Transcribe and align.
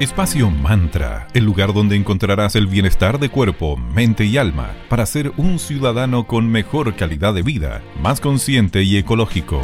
Espacio 0.00 0.50
Mantra, 0.50 1.28
el 1.34 1.44
lugar 1.44 1.74
donde 1.74 1.94
encontrarás 1.94 2.56
el 2.56 2.66
bienestar 2.66 3.18
de 3.18 3.28
cuerpo, 3.28 3.76
mente 3.76 4.24
y 4.24 4.38
alma 4.38 4.74
para 4.88 5.04
ser 5.04 5.30
un 5.36 5.58
ciudadano 5.58 6.26
con 6.26 6.48
mejor 6.48 6.96
calidad 6.96 7.34
de 7.34 7.42
vida, 7.42 7.82
más 8.00 8.18
consciente 8.18 8.82
y 8.82 8.96
ecológico. 8.96 9.60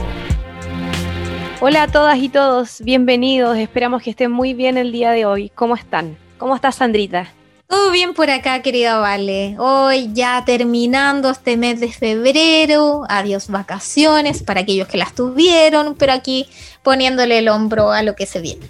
Hola 1.62 1.84
a 1.84 1.88
todas 1.88 2.18
y 2.18 2.28
todos, 2.28 2.82
bienvenidos, 2.82 3.56
esperamos 3.56 4.02
que 4.02 4.10
estén 4.10 4.30
muy 4.30 4.52
bien 4.52 4.76
el 4.76 4.92
día 4.92 5.10
de 5.12 5.24
hoy. 5.24 5.50
¿Cómo 5.54 5.74
están? 5.74 6.18
¿Cómo 6.36 6.54
está 6.54 6.70
Sandrita? 6.70 7.32
Todo 7.66 7.90
bien 7.90 8.12
por 8.12 8.28
acá, 8.28 8.60
querida 8.60 8.98
Vale. 8.98 9.56
Hoy 9.58 10.10
ya 10.12 10.44
terminando 10.44 11.30
este 11.30 11.56
mes 11.56 11.80
de 11.80 11.90
febrero. 11.90 13.04
Adiós 13.08 13.48
vacaciones 13.48 14.42
para 14.42 14.60
aquellos 14.60 14.86
que 14.86 14.98
las 14.98 15.14
tuvieron, 15.14 15.94
pero 15.94 16.12
aquí 16.12 16.46
poniéndole 16.82 17.38
el 17.38 17.48
hombro 17.48 17.90
a 17.90 18.02
lo 18.02 18.14
que 18.14 18.26
se 18.26 18.42
viene. 18.42 18.66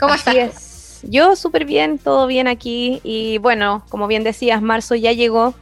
¿Cómo 0.00 0.14
estás? 0.14 0.69
Yo 1.02 1.36
súper 1.36 1.64
bien, 1.64 1.98
todo 1.98 2.26
bien 2.26 2.48
aquí 2.48 3.00
y 3.04 3.38
bueno, 3.38 3.84
como 3.88 4.06
bien 4.06 4.24
decías, 4.24 4.62
marzo 4.62 4.94
ya 4.94 5.12
llegó. 5.12 5.54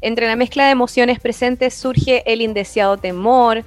Entre 0.00 0.26
la 0.26 0.36
mezcla 0.36 0.66
de 0.66 0.72
emociones 0.72 1.20
presentes 1.20 1.74
surge 1.74 2.22
el 2.30 2.42
indeseado 2.42 2.96
temor, 2.98 3.64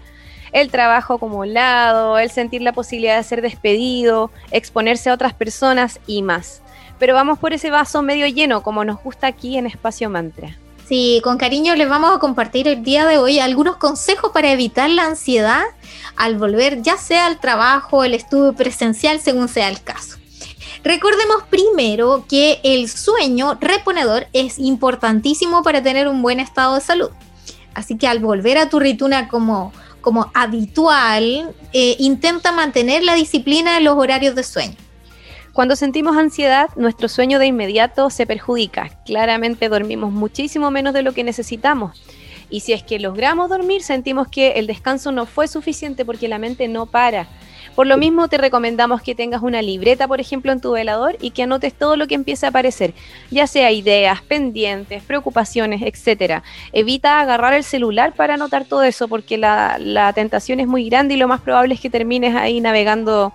el 0.52 0.70
trabajo 0.70 1.16
acumulado, 1.16 2.20
el 2.20 2.30
sentir 2.30 2.61
la 2.61 2.73
posibilidad 2.73 3.17
de 3.17 3.23
ser 3.23 3.41
despedido, 3.41 4.31
exponerse 4.52 5.09
a 5.09 5.13
otras 5.13 5.34
personas 5.34 5.99
y 6.08 6.22
más. 6.22 6.61
Pero 6.99 7.13
vamos 7.13 7.39
por 7.39 7.53
ese 7.53 7.70
vaso 7.70 8.02
medio 8.02 8.27
lleno, 8.27 8.63
como 8.63 8.84
nos 8.84 9.02
gusta 9.02 9.27
aquí 9.27 9.58
en 9.58 9.67
Espacio 9.67 10.09
Mantra. 10.09 10.58
Sí, 10.88 11.20
con 11.23 11.38
cariño 11.38 11.75
les 11.75 11.89
vamos 11.89 12.16
a 12.16 12.20
compartir 12.20 12.67
el 12.67 12.81
día 12.81 13.05
de 13.05 13.17
hoy 13.17 13.39
algunos 13.39 13.75
consejos 13.75 14.31
para 14.31 14.52
evitar 14.52 14.89
la 14.89 15.05
ansiedad 15.05 15.63
al 16.16 16.38
volver 16.38 16.81
ya 16.81 16.97
sea 16.97 17.25
al 17.25 17.39
trabajo, 17.39 18.03
el 18.03 18.13
estudio 18.13 18.53
presencial, 18.53 19.20
según 19.20 19.49
sea 19.49 19.67
el 19.70 19.84
caso. 19.84 20.16
Recordemos 20.88 21.44
primero 21.50 22.23
que 22.30 22.61
el 22.64 22.88
sueño 22.88 23.58
reponedor 23.59 24.28
es 24.31 24.58
importantísimo 24.58 25.61
para 25.61 25.84
tener 25.84 26.08
un 26.08 26.22
buen 26.22 26.39
estado 26.39 26.75
de 26.75 26.80
salud. 26.81 27.09
Así 27.73 27.98
que 27.98 28.08
al 28.08 28.20
volver 28.20 28.58
a 28.58 28.70
tu 28.70 28.80
rutina 28.80 29.28
como, 29.28 29.73
como 30.00 30.31
habitual, 30.34 31.53
eh, 31.73 31.98
intenta 32.00 32.53
mantener 32.53 33.03
la 33.03 33.16
disciplina 33.16 33.78
en 33.78 33.84
los 33.84 33.98
horarios 33.98 34.34
de 34.34 34.44
sueño. 34.44 34.78
Cuando 35.52 35.76
sentimos 35.76 36.16
ansiedad, 36.16 36.70
nuestro 36.78 37.09
sueño 37.09 37.38
de 37.38 37.48
inmediato 37.48 38.09
se 38.09 38.26
perjudica. 38.26 38.98
Claramente 39.06 39.67
dormimos 39.67 40.14
muchísimo 40.14 40.72
menos 40.72 40.94
de 40.94 41.02
lo 41.02 41.11
que 41.11 41.26
necesitamos. 41.26 42.02
Y 42.50 42.61
si 42.61 42.72
es 42.72 42.81
que 42.81 42.98
logramos 42.98 43.50
dormir, 43.50 43.83
sentimos 43.83 44.30
que 44.30 44.52
el 44.52 44.67
descanso 44.67 45.11
no 45.11 45.26
fue 45.26 45.50
suficiente 45.50 46.06
porque 46.06 46.30
la 46.30 46.39
mente 46.39 46.70
no 46.70 46.86
para 46.86 47.28
por 47.78 47.86
lo 47.86 47.95
mismo 47.95 48.28
te 48.28 48.39
recomendamos 48.39 49.03
que 49.03 49.14
tengas 49.14 49.44
una 49.44 49.61
libreta, 49.61 50.08
por 50.08 50.20
ejemplo, 50.20 50.52
en 50.52 50.59
tu 50.59 50.72
velador 50.72 51.16
y 51.22 51.30
que 51.30 51.44
anotes 51.44 51.75
todo 51.75 51.95
lo 51.95 52.08
que 52.08 52.16
empiece 52.16 52.47
a 52.47 52.50
aparecer, 52.50 52.95
ya 53.30 53.45
sea 53.45 53.72
ideas, 53.72 54.23
pendientes, 54.23 55.03
preocupaciones, 55.03 55.83
etcétera. 55.83 56.42
Evita 56.73 57.20
agarrar 57.20 57.53
el 57.53 57.64
celular 57.64 58.14
para 58.14 58.33
anotar 58.33 58.66
todo 58.66 58.81
eso 58.81 59.08
porque 59.08 59.38
la, 59.38 59.78
la 59.80 60.11
tentación 60.14 60.59
es 60.59 60.66
muy 60.66 60.89
grande 60.89 61.14
y 61.14 61.17
lo 61.17 61.28
más 61.28 61.39
probable 61.39 61.75
es 61.75 61.80
que 61.80 61.92
termines 61.92 62.36
ahí 62.36 62.61
navegando 62.61 63.31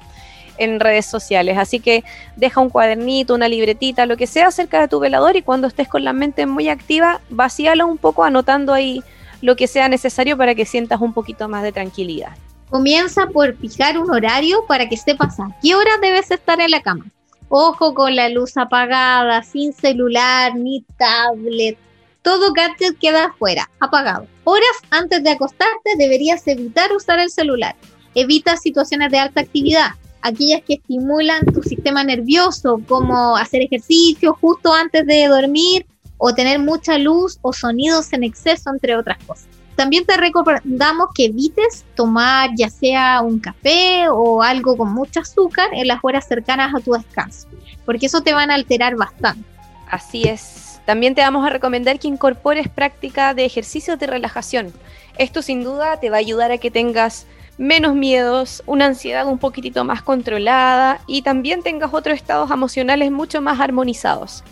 en 0.59 0.81
redes 0.81 1.07
sociales. 1.07 1.57
Así 1.57 1.79
que 1.79 2.03
deja 2.35 2.61
un 2.61 2.69
cuadernito, 2.69 3.37
una 3.37 3.47
libretita, 3.47 4.07
lo 4.07 4.17
que 4.17 4.27
sea 4.27 4.51
cerca 4.51 4.81
de 4.81 4.89
tu 4.89 4.99
velador 4.99 5.37
y 5.37 5.43
cuando 5.43 5.69
estés 5.69 5.87
con 5.87 6.03
la 6.03 6.13
mente 6.13 6.47
muy 6.47 6.69
activa, 6.69 7.21
vacíalo 7.31 7.87
un 7.87 7.97
poco 7.97 8.25
anotando 8.25 8.73
ahí 8.73 9.05
lo 9.41 9.55
que 9.55 9.69
sea 9.69 9.89
necesario 9.89 10.37
para 10.37 10.57
que 10.57 10.67
sientas 10.67 11.01
un 11.01 11.13
poquito 11.13 11.49
más 11.49 11.63
de 11.63 11.71
tranquilidad. 11.71 12.33
Comienza 12.73 13.27
por 13.27 13.55
fijar 13.59 13.99
un 13.99 14.11
horario 14.11 14.65
para 14.67 14.89
que 14.89 14.97
sepas 14.97 15.39
a 15.39 15.55
qué 15.61 15.75
hora 15.75 15.91
debes 16.01 16.31
estar 16.31 16.59
en 16.59 16.71
la 16.71 16.81
cama. 16.81 17.05
Ojo 17.51 17.93
con 17.93 18.17
la 18.17 18.31
luz 18.31 18.57
apagada, 18.57 19.43
sin 19.43 19.75
celular 19.75 20.55
ni 20.57 20.83
tablet. 20.97 21.77
Todo 22.23 22.55
gadget 22.55 22.99
queda 22.99 23.27
afuera, 23.27 23.69
apagado. 23.79 24.27
Horas 24.45 24.79
antes 24.89 25.23
de 25.23 25.33
acostarte 25.33 25.91
deberías 25.99 26.49
evitar 26.49 26.91
usar 26.93 27.19
el 27.19 27.29
celular. 27.29 27.77
Evita 28.15 28.57
situaciones 28.57 29.11
de 29.11 29.19
alta 29.19 29.43
actividad, 29.43 29.91
aquellas 30.23 30.63
que 30.63 30.77
estimulan 30.77 31.45
tu 31.45 31.63
sistema 31.63 32.03
nervioso, 32.03 32.81
como 32.89 33.37
hacer 33.37 33.61
ejercicio 33.61 34.33
justo 34.41 34.73
antes 34.73 35.07
de 35.07 35.27
dormir 35.27 35.85
o 36.17 36.33
tener 36.33 36.59
mucha 36.59 36.97
luz 36.97 37.39
o 37.43 37.53
sonidos 37.53 38.15
en 38.15 38.25
exceso, 38.25 38.71
entre 38.71 38.97
otras 38.97 39.23
cosas. 39.27 39.62
También 39.77 40.05
te 40.05 40.17
recomendamos 40.17 41.09
que 41.15 41.27
evites 41.27 41.85
tomar 41.95 42.51
ya 42.57 42.69
sea 42.69 43.23
un 43.23 43.39
café 43.39 44.09
o 44.11 44.43
algo 44.43 44.77
con 44.77 44.93
mucho 44.93 45.21
azúcar 45.21 45.69
en 45.73 45.89
las 45.89 45.99
horas 46.03 46.27
cercanas 46.29 46.75
a 46.75 46.81
tu 46.81 46.93
descanso, 46.93 47.49
porque 47.85 48.07
eso 48.07 48.21
te 48.21 48.35
van 48.35 48.51
a 48.51 48.55
alterar 48.55 48.97
bastante. 48.97 49.45
Así 49.91 50.25
es. 50.29 50.81
También 50.85 51.15
te 51.15 51.23
vamos 51.23 51.47
a 51.47 51.51
recomendar 51.51 51.99
que 51.99 52.09
incorpores 52.09 52.69
práctica 52.69 53.35
de 53.35 53.45
ejercicios 53.45 53.99
de 53.99 54.07
relajación. 54.07 54.73
Esto 55.17 55.43
sin 55.43 55.63
duda 55.63 56.01
te 56.01 56.11
va 56.11 56.17
a 56.17 56.21
ayudar 56.21 56.51
a 56.51 56.59
que 56.59 56.71
tengas 56.71 57.27
menos 57.59 57.95
miedos, 57.95 58.63
una 58.67 58.87
ansiedad 58.87 59.27
un 59.27 59.39
poquitito 59.39 59.85
más 59.85 60.03
controlada 60.03 61.01
y 61.07 61.23
también 61.23 61.63
tengas 61.63 61.95
otros 61.95 62.17
estados 62.17 62.51
emocionales 62.51 63.13
mucho 63.13 63.41
más 63.41 63.61
armonizados. 63.61 64.43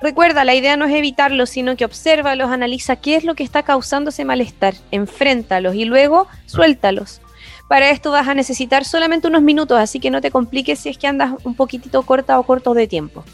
Recuerda, 0.00 0.44
la 0.44 0.54
idea 0.54 0.76
no 0.76 0.84
es 0.86 0.94
evitarlos, 0.94 1.50
sino 1.50 1.76
que 1.76 1.84
obsérvalos, 1.84 2.50
analiza 2.50 2.96
qué 2.96 3.16
es 3.16 3.24
lo 3.24 3.34
que 3.34 3.44
está 3.44 3.62
causando 3.62 4.10
ese 4.10 4.24
malestar, 4.24 4.74
enfréntalos 4.90 5.74
y 5.74 5.84
luego 5.84 6.26
suéltalos. 6.46 7.20
Para 7.68 7.90
esto 7.90 8.10
vas 8.10 8.28
a 8.28 8.34
necesitar 8.34 8.84
solamente 8.84 9.28
unos 9.28 9.42
minutos, 9.42 9.78
así 9.78 9.98
que 9.98 10.10
no 10.10 10.20
te 10.20 10.30
compliques 10.30 10.78
si 10.78 10.90
es 10.90 10.98
que 10.98 11.06
andas 11.06 11.32
un 11.44 11.54
poquitito 11.54 12.02
corta 12.02 12.38
o 12.38 12.42
corto 12.42 12.74
de 12.74 12.86
tiempo. 12.86 13.24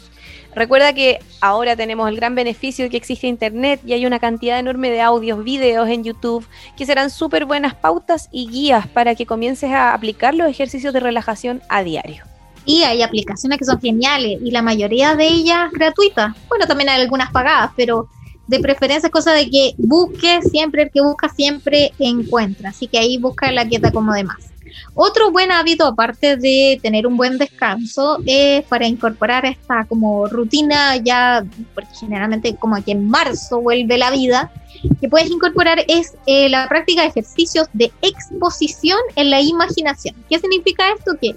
Recuerda 0.53 0.93
que 0.93 1.19
ahora 1.39 1.75
tenemos 1.75 2.09
el 2.09 2.17
gran 2.17 2.35
beneficio 2.35 2.83
de 2.85 2.89
que 2.89 2.97
existe 2.97 3.27
Internet 3.27 3.81
y 3.85 3.93
hay 3.93 4.05
una 4.05 4.19
cantidad 4.19 4.59
enorme 4.59 4.89
de 4.89 5.01
audios, 5.01 5.43
videos 5.43 5.87
en 5.87 6.03
YouTube 6.03 6.45
que 6.75 6.85
serán 6.85 7.09
súper 7.09 7.45
buenas 7.45 7.73
pautas 7.73 8.27
y 8.31 8.49
guías 8.49 8.87
para 8.87 9.15
que 9.15 9.25
comiences 9.25 9.71
a 9.71 9.93
aplicar 9.93 10.35
los 10.35 10.49
ejercicios 10.49 10.93
de 10.93 10.99
relajación 10.99 11.61
a 11.69 11.83
diario. 11.83 12.30
Y 12.65 12.83
hay 12.83 13.01
aplicaciones 13.01 13.57
que 13.57 13.65
son 13.65 13.79
geniales 13.79 14.39
y 14.43 14.51
la 14.51 14.61
mayoría 14.61 15.15
de 15.15 15.27
ellas 15.27 15.71
gratuitas. 15.71 16.35
Bueno, 16.47 16.65
también 16.67 16.89
hay 16.89 17.01
algunas 17.01 17.31
pagadas, 17.31 17.71
pero 17.75 18.07
de 18.47 18.59
preferencia 18.59 19.07
es 19.07 19.11
cosa 19.11 19.33
de 19.33 19.49
que 19.49 19.73
busque 19.77 20.41
siempre, 20.41 20.83
el 20.83 20.91
que 20.91 21.01
busca 21.01 21.29
siempre 21.29 21.93
encuentra. 21.99 22.69
Así 22.69 22.87
que 22.87 22.99
ahí 22.99 23.17
busca 23.17 23.51
la 23.51 23.67
que 23.67 23.79
te 23.79 23.87
acomode 23.87 24.23
más. 24.23 24.51
Otro 24.93 25.31
buen 25.31 25.51
hábito, 25.51 25.85
aparte 25.85 26.37
de 26.37 26.79
tener 26.81 27.07
un 27.07 27.17
buen 27.17 27.37
descanso, 27.37 28.17
es 28.25 28.63
para 28.65 28.87
incorporar 28.87 29.45
esta 29.45 29.85
como 29.85 30.27
rutina 30.27 30.97
ya, 30.97 31.45
porque 31.73 31.89
generalmente 31.99 32.55
como 32.55 32.75
aquí 32.75 32.91
en 32.91 33.09
marzo 33.09 33.61
vuelve 33.61 33.97
la 33.97 34.11
vida, 34.11 34.51
que 34.99 35.09
puedes 35.09 35.29
incorporar 35.29 35.83
es 35.87 36.15
eh, 36.25 36.49
la 36.49 36.67
práctica 36.67 37.03
de 37.03 37.09
ejercicios 37.09 37.67
de 37.73 37.91
exposición 38.01 38.99
en 39.15 39.29
la 39.29 39.39
imaginación. 39.39 40.15
¿Qué 40.29 40.39
significa 40.39 40.91
esto? 40.97 41.13
Que 41.21 41.35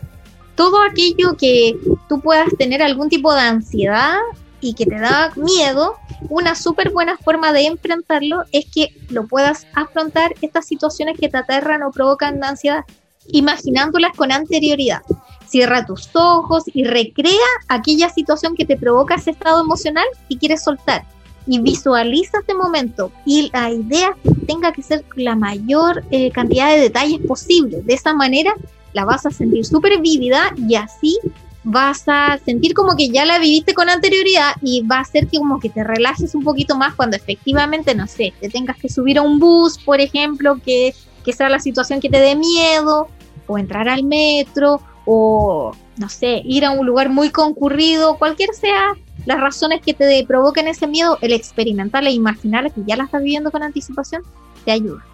todo 0.54 0.82
aquello 0.82 1.36
que 1.36 1.76
tú 2.08 2.20
puedas 2.20 2.48
tener 2.58 2.82
algún 2.82 3.08
tipo 3.08 3.34
de 3.34 3.40
ansiedad 3.40 4.18
y 4.60 4.74
que 4.74 4.86
te 4.86 4.98
da 4.98 5.30
miedo, 5.36 5.96
una 6.30 6.54
súper 6.54 6.90
buena 6.90 7.18
forma 7.18 7.52
de 7.52 7.66
enfrentarlo 7.66 8.44
es 8.50 8.64
que 8.72 8.96
lo 9.10 9.26
puedas 9.26 9.66
afrontar 9.74 10.34
estas 10.40 10.66
situaciones 10.66 11.18
que 11.18 11.28
te 11.28 11.36
aterran 11.36 11.82
o 11.82 11.90
provocan 11.90 12.42
ansiedad, 12.42 12.84
imaginándolas 13.28 14.16
con 14.16 14.32
anterioridad. 14.32 15.02
Cierra 15.46 15.84
tus 15.84 16.08
ojos 16.14 16.64
y 16.72 16.84
recrea 16.84 17.46
aquella 17.68 18.08
situación 18.08 18.54
que 18.54 18.64
te 18.64 18.76
provoca 18.76 19.16
ese 19.16 19.32
estado 19.32 19.60
emocional 19.60 20.06
y 20.28 20.38
quieres 20.38 20.64
soltar. 20.64 21.04
Y 21.46 21.60
visualiza 21.60 22.38
este 22.38 22.54
momento. 22.54 23.12
Y 23.26 23.50
la 23.52 23.70
idea 23.70 24.16
tenga 24.46 24.72
que 24.72 24.82
ser 24.82 25.04
la 25.14 25.36
mayor 25.36 26.02
eh, 26.10 26.30
cantidad 26.30 26.70
de 26.70 26.80
detalles 26.80 27.20
posible. 27.26 27.82
De 27.82 27.92
esa 27.92 28.14
manera 28.14 28.54
la 28.94 29.04
vas 29.04 29.26
a 29.26 29.30
sentir 29.30 29.66
súper 29.66 30.00
vívida 30.00 30.54
y 30.56 30.76
así 30.76 31.18
vas 31.64 32.04
a 32.06 32.38
sentir 32.44 32.74
como 32.74 32.94
que 32.96 33.08
ya 33.08 33.24
la 33.24 33.38
viviste 33.38 33.74
con 33.74 33.88
anterioridad 33.88 34.54
y 34.62 34.82
va 34.82 34.98
a 34.98 35.00
hacer 35.00 35.26
que 35.26 35.38
como 35.38 35.58
que 35.58 35.70
te 35.70 35.82
relajes 35.82 36.34
un 36.34 36.44
poquito 36.44 36.76
más 36.76 36.94
cuando 36.94 37.16
efectivamente, 37.16 37.94
no 37.94 38.06
sé, 38.06 38.32
te 38.40 38.48
tengas 38.48 38.76
que 38.76 38.88
subir 38.88 39.18
a 39.18 39.22
un 39.22 39.38
bus, 39.38 39.78
por 39.78 40.00
ejemplo, 40.00 40.60
que, 40.64 40.94
que 41.24 41.32
sea 41.32 41.48
la 41.48 41.58
situación 41.58 42.00
que 42.00 42.10
te 42.10 42.20
dé 42.20 42.36
miedo, 42.36 43.08
o 43.46 43.58
entrar 43.58 43.88
al 43.88 44.04
metro, 44.04 44.80
o 45.06 45.72
no 45.96 46.08
sé, 46.08 46.42
ir 46.44 46.64
a 46.64 46.70
un 46.70 46.86
lugar 46.86 47.08
muy 47.08 47.30
concurrido, 47.30 48.18
cualquier 48.18 48.54
sea 48.54 48.94
las 49.26 49.40
razones 49.40 49.80
que 49.80 49.94
te 49.94 50.24
provoquen 50.26 50.68
ese 50.68 50.86
miedo, 50.86 51.18
el 51.20 51.32
experimentar 51.32 52.04
e 52.04 52.12
imaginar 52.12 52.72
que 52.72 52.82
ya 52.86 52.96
la 52.96 53.04
estás 53.04 53.22
viviendo 53.22 53.50
con 53.50 53.62
anticipación, 53.62 54.22
te 54.64 54.72
ayuda. 54.72 55.04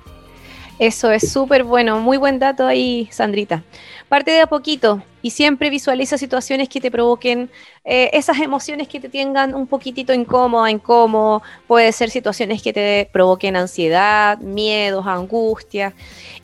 Eso 0.81 1.11
es 1.12 1.31
súper 1.31 1.62
bueno, 1.62 2.00
muy 2.00 2.17
buen 2.17 2.38
dato 2.38 2.67
ahí, 2.67 3.06
Sandrita. 3.12 3.62
Parte 4.09 4.31
de 4.31 4.41
a 4.41 4.47
poquito 4.47 5.03
y 5.21 5.29
siempre 5.29 5.69
visualiza 5.69 6.17
situaciones 6.17 6.71
que 6.71 6.81
te 6.81 6.91
provoquen 6.91 7.50
eh, 7.85 8.09
esas 8.15 8.38
emociones 8.38 8.88
que 8.88 8.99
te 8.99 9.11
tengan 9.11 9.55
un 9.55 9.67
poquitito 9.67 10.15
incómoda, 10.15 10.71
incómodo. 10.71 11.43
Puede 11.67 11.93
ser 11.93 12.09
situaciones 12.09 12.62
que 12.62 12.73
te 12.73 13.11
provoquen 13.12 13.56
ansiedad, 13.56 14.38
miedos, 14.38 15.06
angustia. 15.06 15.93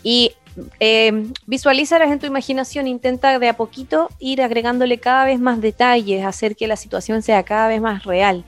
Y 0.03 0.35
eh, 0.81 1.33
visualízalas 1.47 2.13
en 2.13 2.19
tu 2.19 2.27
imaginación, 2.27 2.87
intenta 2.89 3.39
de 3.39 3.49
a 3.49 3.57
poquito 3.57 4.11
ir 4.19 4.43
agregándole 4.43 4.99
cada 4.99 5.25
vez 5.25 5.41
más 5.41 5.63
detalles, 5.63 6.27
hacer 6.27 6.57
que 6.57 6.67
la 6.67 6.77
situación 6.77 7.23
sea 7.23 7.43
cada 7.43 7.69
vez 7.69 7.81
más 7.81 8.05
real. 8.05 8.45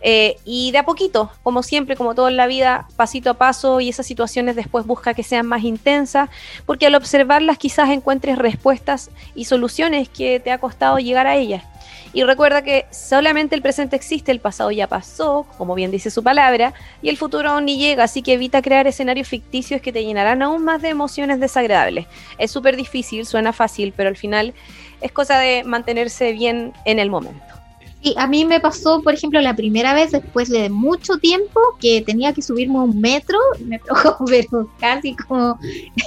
Eh, 0.00 0.36
y 0.44 0.70
de 0.70 0.78
a 0.78 0.84
poquito, 0.84 1.30
como 1.42 1.62
siempre, 1.62 1.96
como 1.96 2.14
todo 2.14 2.28
en 2.28 2.36
la 2.36 2.46
vida, 2.46 2.86
pasito 2.96 3.30
a 3.30 3.34
paso 3.34 3.80
y 3.80 3.88
esas 3.88 4.06
situaciones 4.06 4.56
después 4.56 4.86
busca 4.86 5.14
que 5.14 5.22
sean 5.22 5.46
más 5.46 5.64
intensas, 5.64 6.30
porque 6.66 6.86
al 6.86 6.94
observarlas 6.94 7.58
quizás 7.58 7.90
encuentres 7.90 8.38
respuestas 8.38 9.10
y 9.34 9.46
soluciones 9.46 10.08
que 10.08 10.40
te 10.40 10.52
ha 10.52 10.58
costado 10.58 10.98
llegar 10.98 11.26
a 11.26 11.36
ellas. 11.36 11.64
Y 12.12 12.22
recuerda 12.24 12.62
que 12.62 12.86
solamente 12.90 13.54
el 13.54 13.60
presente 13.60 13.94
existe, 13.94 14.32
el 14.32 14.40
pasado 14.40 14.70
ya 14.70 14.86
pasó, 14.86 15.46
como 15.58 15.74
bien 15.74 15.90
dice 15.90 16.10
su 16.10 16.22
palabra, 16.22 16.72
y 17.02 17.10
el 17.10 17.18
futuro 17.18 17.50
aún 17.50 17.66
ni 17.66 17.76
llega, 17.76 18.04
así 18.04 18.22
que 18.22 18.32
evita 18.34 18.62
crear 18.62 18.86
escenarios 18.86 19.28
ficticios 19.28 19.82
que 19.82 19.92
te 19.92 20.04
llenarán 20.04 20.40
aún 20.42 20.64
más 20.64 20.80
de 20.80 20.88
emociones 20.88 21.38
desagradables. 21.38 22.06
Es 22.38 22.50
súper 22.50 22.76
difícil, 22.76 23.26
suena 23.26 23.52
fácil, 23.52 23.92
pero 23.94 24.08
al 24.08 24.16
final 24.16 24.54
es 25.00 25.12
cosa 25.12 25.38
de 25.38 25.64
mantenerse 25.64 26.32
bien 26.32 26.72
en 26.86 26.98
el 26.98 27.10
momento. 27.10 27.57
Sí, 28.02 28.14
a 28.16 28.26
mí 28.28 28.44
me 28.44 28.60
pasó, 28.60 29.02
por 29.02 29.14
ejemplo, 29.14 29.40
la 29.40 29.56
primera 29.56 29.92
vez 29.92 30.12
después 30.12 30.48
de 30.48 30.70
mucho 30.70 31.18
tiempo 31.18 31.60
que 31.80 32.02
tenía 32.02 32.32
que 32.32 32.42
subirme 32.42 32.78
un 32.78 33.00
metro, 33.00 33.38
me 33.64 33.78
provocó 33.80 34.24
pero 34.26 34.68
casi 34.78 35.16
como 35.16 35.58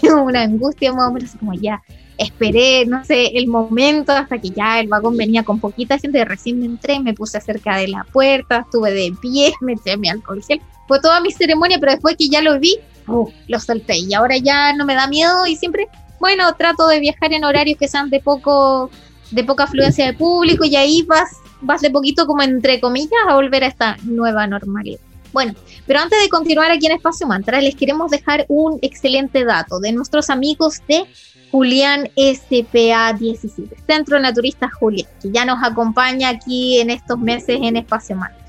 una 0.24 0.44
angustia, 0.44 0.94
más 0.94 1.10
o 1.10 1.14
menos, 1.14 1.32
como 1.38 1.54
ya, 1.54 1.82
esperé, 2.18 2.86
no 2.86 3.04
sé, 3.04 3.38
el 3.38 3.48
momento 3.48 4.12
hasta 4.12 4.38
que 4.38 4.52
ya 4.52 4.80
el 4.80 4.88
vagón 4.88 5.18
venía 5.18 5.44
con 5.44 5.60
poquita 5.60 5.98
gente, 5.98 6.24
recién 6.24 6.60
me 6.60 6.66
entré, 6.66 7.00
me 7.00 7.14
puse 7.14 7.42
cerca 7.42 7.76
de 7.78 7.88
la 7.88 8.06
puerta, 8.06 8.60
estuve 8.60 8.92
de 8.94 9.14
pie, 9.22 9.54
me 9.62 9.74
eché 9.74 9.98
mi 9.98 10.10
alcohol 10.10 10.42
fue 10.88 11.00
toda 11.00 11.22
mi 11.22 11.32
ceremonia, 11.32 11.78
pero 11.80 11.94
después 11.94 12.16
que 12.18 12.28
ya 12.28 12.42
lo 12.42 12.60
vi, 12.60 12.78
uh, 13.08 13.26
lo 13.48 13.60
solté. 13.60 13.98
Y 13.98 14.14
ahora 14.14 14.38
ya 14.38 14.74
no 14.74 14.86
me 14.86 14.94
da 14.94 15.08
miedo 15.08 15.48
y 15.48 15.56
siempre, 15.56 15.88
bueno, 16.20 16.54
trato 16.56 16.86
de 16.88 17.00
viajar 17.00 17.32
en 17.32 17.46
horarios 17.46 17.78
que 17.78 17.88
sean 17.88 18.10
de 18.10 18.20
poco 18.20 18.90
de 19.32 19.44
poca 19.46 19.64
afluencia 19.64 20.06
de 20.06 20.14
público 20.14 20.66
y 20.66 20.76
ahí 20.76 21.04
vas 21.04 21.38
vas 21.62 21.82
de 21.82 21.90
poquito 21.90 22.26
como 22.26 22.42
entre 22.42 22.80
comillas 22.80 23.12
a 23.28 23.36
volver 23.36 23.64
a 23.64 23.68
esta 23.68 23.98
nueva 24.04 24.48
normalidad. 24.48 25.00
Bueno, 25.34 25.54
pero 25.88 26.00
antes 26.00 26.22
de 26.22 26.30
continuar 26.30 26.72
aquí 26.72 26.88
en 26.88 26.94
Espacio 26.94 27.26
Mantra, 27.26 27.62
les 27.62 27.76
queremos 27.76 28.12
dejar 28.12 28.46
un 28.50 28.80
excelente 28.82 29.46
dato 29.46 29.80
de 29.80 29.94
nuestros 29.94 30.30
amigos 30.30 30.82
de 30.88 31.06
Julián 31.52 32.10
SPA 32.16 33.14
17, 33.14 33.78
Centro 33.88 34.20
Naturista 34.20 34.70
Julián, 34.70 35.08
que 35.22 35.32
ya 35.32 35.46
nos 35.46 35.64
acompaña 35.64 36.30
aquí 36.30 36.80
en 36.80 36.90
estos 36.90 37.18
meses 37.20 37.60
en 37.62 37.78
Espacio 37.78 38.16
Mantra. 38.16 38.41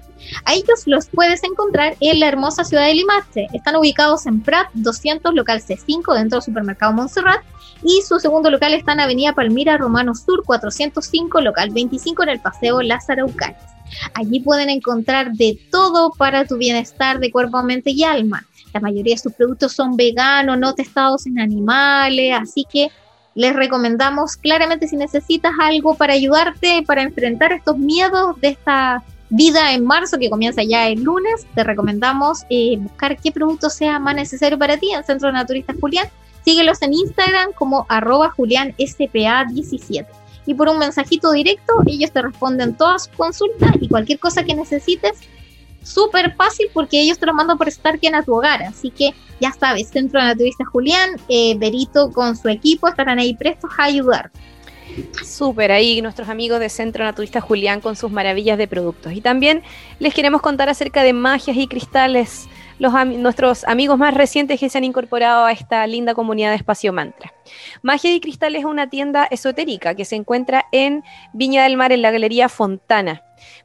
A 0.45 0.55
ellos 0.55 0.83
los 0.87 1.07
puedes 1.07 1.43
encontrar 1.45 1.97
en 2.01 2.21
la 2.21 2.29
hermosa 2.29 2.65
ciudad 2.65 2.87
de 2.87 2.95
Limache. 2.95 3.49
Están 3.53 3.77
ubicados 3.77 4.27
en 4.27 4.41
Prat 4.41 4.69
200, 4.75 5.35
local 5.35 5.61
C5, 5.61 6.15
dentro 6.15 6.39
del 6.39 6.43
supermercado 6.43 6.93
Montserrat. 6.93 7.43
Y 7.85 8.03
su 8.03 8.21
segundo 8.21 8.51
local 8.51 8.75
está 8.75 8.93
en 8.93 9.01
Avenida 9.01 9.35
Palmira 9.35 9.77
Romano 9.77 10.15
Sur 10.15 10.45
405, 10.45 11.41
local 11.41 11.71
25, 11.71 12.23
en 12.23 12.29
el 12.29 12.41
Paseo 12.41 12.81
Las 12.83 13.11
Araucanas. 13.11 13.73
Allí 14.15 14.41
pueden 14.41 14.71
encontrar 14.71 15.33
de 15.33 15.59
todo 15.71 16.13
para 16.13 16.47
tu 16.47 16.57
bienestar 16.57 17.19
de 17.19 17.31
cuerpo, 17.31 17.63
mente 17.63 17.91
y 17.91 18.05
alma. 18.05 18.47
La 18.73 18.81
mayoría 18.81 19.15
de 19.15 19.21
sus 19.21 19.33
productos 19.33 19.73
son 19.73 19.97
veganos, 19.97 20.59
no 20.59 20.75
testados 20.75 21.27
en 21.27 21.39
animales, 21.39 22.35
así 22.41 22.65
que 22.71 22.91
les 23.35 23.55
recomendamos 23.55 24.37
claramente 24.37 24.89
si 24.89 24.97
necesitas 24.97 25.53
algo 25.61 25.95
para 25.95 26.15
ayudarte, 26.15 26.83
para 26.87 27.03
enfrentar 27.03 27.53
estos 27.53 27.79
miedos 27.79 28.41
de 28.41 28.49
esta 28.49 29.03
vida 29.33 29.73
en 29.73 29.87
marzo, 29.87 30.19
que 30.19 30.29
comienza 30.29 30.63
ya 30.63 30.89
el 30.89 31.03
lunes, 31.03 31.47
te 31.55 31.65
recomendamos 31.65 32.45
eh, 32.51 32.77
buscar 32.79 33.17
qué 33.17 33.33
producto 33.33 33.71
sea 33.71 33.99
más 33.99 34.15
necesario 34.15 34.59
para 34.59 34.77
ti 34.77 34.93
en 34.93 35.03
Centro 35.05 35.33
Naturista 35.33 35.75
Julián. 35.81 36.07
Síguelos 36.45 36.83
en 36.83 36.93
Instagram 36.93 37.53
como 37.55 37.87
arroba 37.89 38.35
julianspa17. 38.37 40.07
Y 40.45 40.55
por 40.55 40.69
un 40.69 40.79
mensajito 40.79 41.33
directo, 41.33 41.73
ellos 41.87 42.11
te 42.13 42.21
responden 42.21 42.77
todas 42.77 43.05
sus 43.05 43.17
consultas 43.17 43.73
y 43.81 43.89
cualquier 43.89 44.19
cosa 44.19 44.43
que 44.45 44.55
necesites. 44.55 45.21
Súper 45.83 46.35
fácil 46.35 46.67
porque 46.75 47.01
ellos 47.01 47.19
te 47.19 47.27
lo 47.27 47.33
mandan 47.33 47.57
por 47.57 47.69
estar 47.69 47.99
quien 47.99 48.15
a 48.15 48.23
tu 48.23 48.35
hogar. 48.35 48.63
Así 48.65 48.91
que 48.91 49.15
ya 49.41 49.53
sabes, 49.53 49.89
Centro 49.89 50.21
Naturista 50.21 50.65
Julián, 50.67 51.11
eh, 51.29 51.57
Berito 51.57 52.11
con 52.11 52.37
su 52.37 52.49
equipo 52.49 52.87
estarán 52.87 53.19
ahí 53.19 53.35
prestos 53.35 53.71
a 53.79 53.85
ayudar. 53.85 54.31
Súper, 55.25 55.73
ahí 55.73 56.03
nuestros 56.03 56.29
amigos 56.29 56.61
de 56.61 56.69
Centro 56.69 57.05
Naturista 57.05 57.41
Julián 57.41 57.81
con 57.81 57.97
sus 57.97 58.11
maravillas 58.11 58.59
de 58.59 58.69
productos. 58.69 59.13
Y 59.13 59.21
también 59.21 59.63
les 59.99 60.15
queremos 60.15 60.43
contar 60.43 60.69
acerca 60.69 61.03
de 61.03 61.13
magias 61.13 61.57
y 61.57 61.67
cristales, 61.67 62.49
los, 62.79 62.93
nuestros 63.07 63.65
amigos 63.65 63.99
más 63.99 64.15
recientes 64.15 64.59
que 64.61 64.69
se 64.69 64.79
han 64.79 64.85
incorporado 64.85 65.45
a 65.45 65.53
esta 65.53 65.87
linda 65.87 66.15
comunidad 66.15 66.51
de 66.51 66.57
Espacio 66.57 66.93
Mantra. 66.93 67.33
Magia 67.83 68.15
y 68.15 68.21
Cristales 68.21 68.61
es 68.61 68.65
una 68.65 68.89
tienda 68.89 69.25
esotérica 69.25 69.95
que 69.95 70.05
se 70.05 70.17
encuentra 70.17 70.67
en 70.73 71.03
Viña 71.33 71.65
del 71.65 71.77
Mar, 71.77 71.93
en 71.93 72.03
la 72.03 72.11
Galería 72.11 72.49
Fontana. 72.49 73.23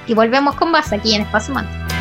Y 0.06 0.14
volvemos 0.14 0.55
con 0.55 0.70
más 0.70 0.93
aquí 0.93 1.16
en 1.16 1.22
Espacio 1.22 1.52
Mantra. 1.52 1.97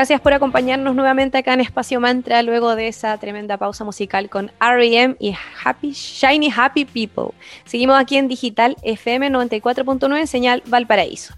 Gracias 0.00 0.22
por 0.22 0.32
acompañarnos 0.32 0.94
nuevamente 0.94 1.36
acá 1.36 1.52
en 1.52 1.60
Espacio 1.60 2.00
Mantra 2.00 2.42
luego 2.42 2.74
de 2.74 2.88
esa 2.88 3.18
tremenda 3.18 3.58
pausa 3.58 3.84
musical 3.84 4.30
con 4.30 4.50
R.E.M. 4.58 5.16
y 5.20 5.34
Happy, 5.62 5.92
Shiny 5.92 6.50
Happy 6.56 6.86
People. 6.86 7.36
Seguimos 7.66 8.00
aquí 8.00 8.16
en 8.16 8.26
Digital 8.26 8.78
FM 8.80 9.28
94.9 9.30 10.24
señal 10.24 10.62
Valparaíso. 10.64 11.34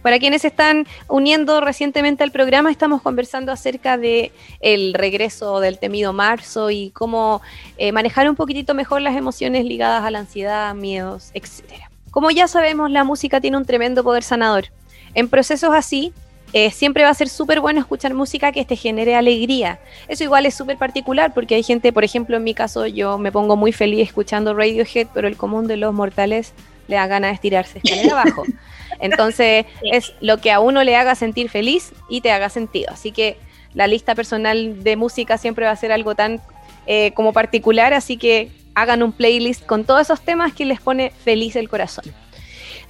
Para 0.00 0.20
quienes 0.20 0.44
están 0.44 0.86
uniendo 1.08 1.60
recientemente 1.60 2.22
al 2.22 2.30
programa, 2.30 2.70
estamos 2.70 3.02
conversando 3.02 3.50
acerca 3.50 3.98
de 3.98 4.30
el 4.60 4.94
regreso 4.94 5.58
del 5.58 5.80
temido 5.80 6.12
marzo 6.12 6.70
y 6.70 6.90
cómo 6.90 7.42
eh, 7.78 7.90
manejar 7.90 8.30
un 8.30 8.36
poquitito 8.36 8.74
mejor 8.74 9.02
las 9.02 9.16
emociones 9.16 9.64
ligadas 9.64 10.04
a 10.04 10.12
la 10.12 10.20
ansiedad, 10.20 10.72
miedos, 10.76 11.32
etc. 11.34 11.64
Como 12.12 12.30
ya 12.30 12.46
sabemos, 12.46 12.92
la 12.92 13.02
música 13.02 13.40
tiene 13.40 13.56
un 13.56 13.64
tremendo 13.64 14.04
poder 14.04 14.22
sanador. 14.22 14.66
En 15.14 15.28
procesos 15.28 15.74
así, 15.74 16.12
eh, 16.54 16.70
siempre 16.70 17.02
va 17.02 17.10
a 17.10 17.14
ser 17.14 17.28
súper 17.28 17.58
bueno 17.58 17.80
escuchar 17.80 18.14
música 18.14 18.52
que 18.52 18.64
te 18.64 18.76
genere 18.76 19.16
alegría. 19.16 19.80
Eso 20.06 20.22
igual 20.22 20.46
es 20.46 20.54
súper 20.54 20.78
particular 20.78 21.34
porque 21.34 21.56
hay 21.56 21.64
gente, 21.64 21.92
por 21.92 22.04
ejemplo, 22.04 22.36
en 22.36 22.44
mi 22.44 22.54
caso, 22.54 22.86
yo 22.86 23.18
me 23.18 23.32
pongo 23.32 23.56
muy 23.56 23.72
feliz 23.72 24.06
escuchando 24.06 24.54
Radiohead, 24.54 25.08
pero 25.12 25.26
el 25.26 25.36
común 25.36 25.66
de 25.66 25.76
los 25.76 25.92
mortales 25.92 26.52
le 26.86 26.94
da 26.94 27.08
ganas 27.08 27.30
de 27.30 27.34
estirarse 27.34 27.80
escalera 27.82 28.20
abajo. 28.20 28.44
Entonces, 29.00 29.66
es 29.82 30.12
lo 30.20 30.38
que 30.38 30.52
a 30.52 30.60
uno 30.60 30.84
le 30.84 30.94
haga 30.94 31.16
sentir 31.16 31.50
feliz 31.50 31.92
y 32.08 32.20
te 32.20 32.30
haga 32.30 32.48
sentido. 32.48 32.92
Así 32.92 33.10
que 33.10 33.36
la 33.72 33.88
lista 33.88 34.14
personal 34.14 34.84
de 34.84 34.94
música 34.94 35.38
siempre 35.38 35.64
va 35.64 35.72
a 35.72 35.76
ser 35.76 35.90
algo 35.90 36.14
tan 36.14 36.40
eh, 36.86 37.10
como 37.14 37.32
particular, 37.32 37.94
así 37.94 38.16
que 38.16 38.52
hagan 38.76 39.02
un 39.02 39.10
playlist 39.10 39.66
con 39.66 39.82
todos 39.82 40.02
esos 40.02 40.20
temas 40.20 40.52
que 40.52 40.64
les 40.66 40.80
pone 40.80 41.10
feliz 41.10 41.56
el 41.56 41.68
corazón. 41.68 42.04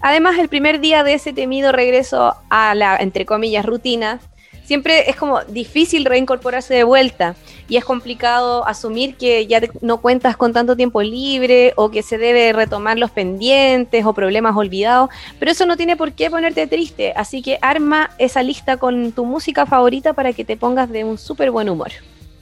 Además, 0.01 0.39
el 0.39 0.49
primer 0.49 0.81
día 0.81 1.03
de 1.03 1.15
ese 1.15 1.33
temido 1.33 1.73
regreso 1.73 2.35
a 2.51 2.75
la, 2.75 2.97
entre 2.97 3.25
comillas, 3.25 3.65
rutina, 3.65 4.21
siempre 4.65 5.09
es 5.11 5.17
como 5.17 5.43
difícil 5.45 6.05
reincorporarse 6.05 6.75
de 6.75 6.85
vuelta 6.85 7.37
y 7.69 7.77
es 7.77 7.85
complicado 7.85 8.67
asumir 8.67 9.17
que 9.17 9.47
ya 9.47 9.61
no 9.81 10.01
cuentas 10.01 10.37
con 10.37 10.53
tanto 10.53 10.77
tiempo 10.77 11.03
libre 11.03 11.73
o 11.77 11.91
que 11.91 12.03
se 12.03 12.19
debe 12.19 12.53
retomar 12.53 12.99
los 12.99 13.11
pendientes 13.11 14.05
o 14.05 14.13
problemas 14.13 14.57
olvidados, 14.57 15.11
pero 15.39 15.51
eso 15.51 15.67
no 15.67 15.77
tiene 15.77 15.97
por 15.97 16.13
qué 16.13 16.31
ponerte 16.31 16.67
triste, 16.67 17.13
así 17.17 17.43
que 17.43 17.59
arma 17.63 18.11
esa 18.19 18.43
lista 18.43 18.77
con 18.77 19.13
tu 19.13 19.25
música 19.25 19.67
favorita 19.67 20.13
para 20.13 20.33
que 20.33 20.45
te 20.45 20.57
pongas 20.57 20.91
de 20.91 21.05
un 21.05 21.19
súper 21.19 21.51
buen 21.51 21.69
humor. 21.69 21.93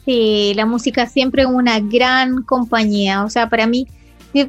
Sí, 0.05 0.53
la 0.57 0.67
música 0.67 1.07
siempre 1.07 1.43
es 1.43 1.49
una 1.49 1.79
gran 1.79 2.43
compañía, 2.43 3.23
o 3.25 3.31
sea, 3.31 3.49
para 3.49 3.67
mí 3.67 3.87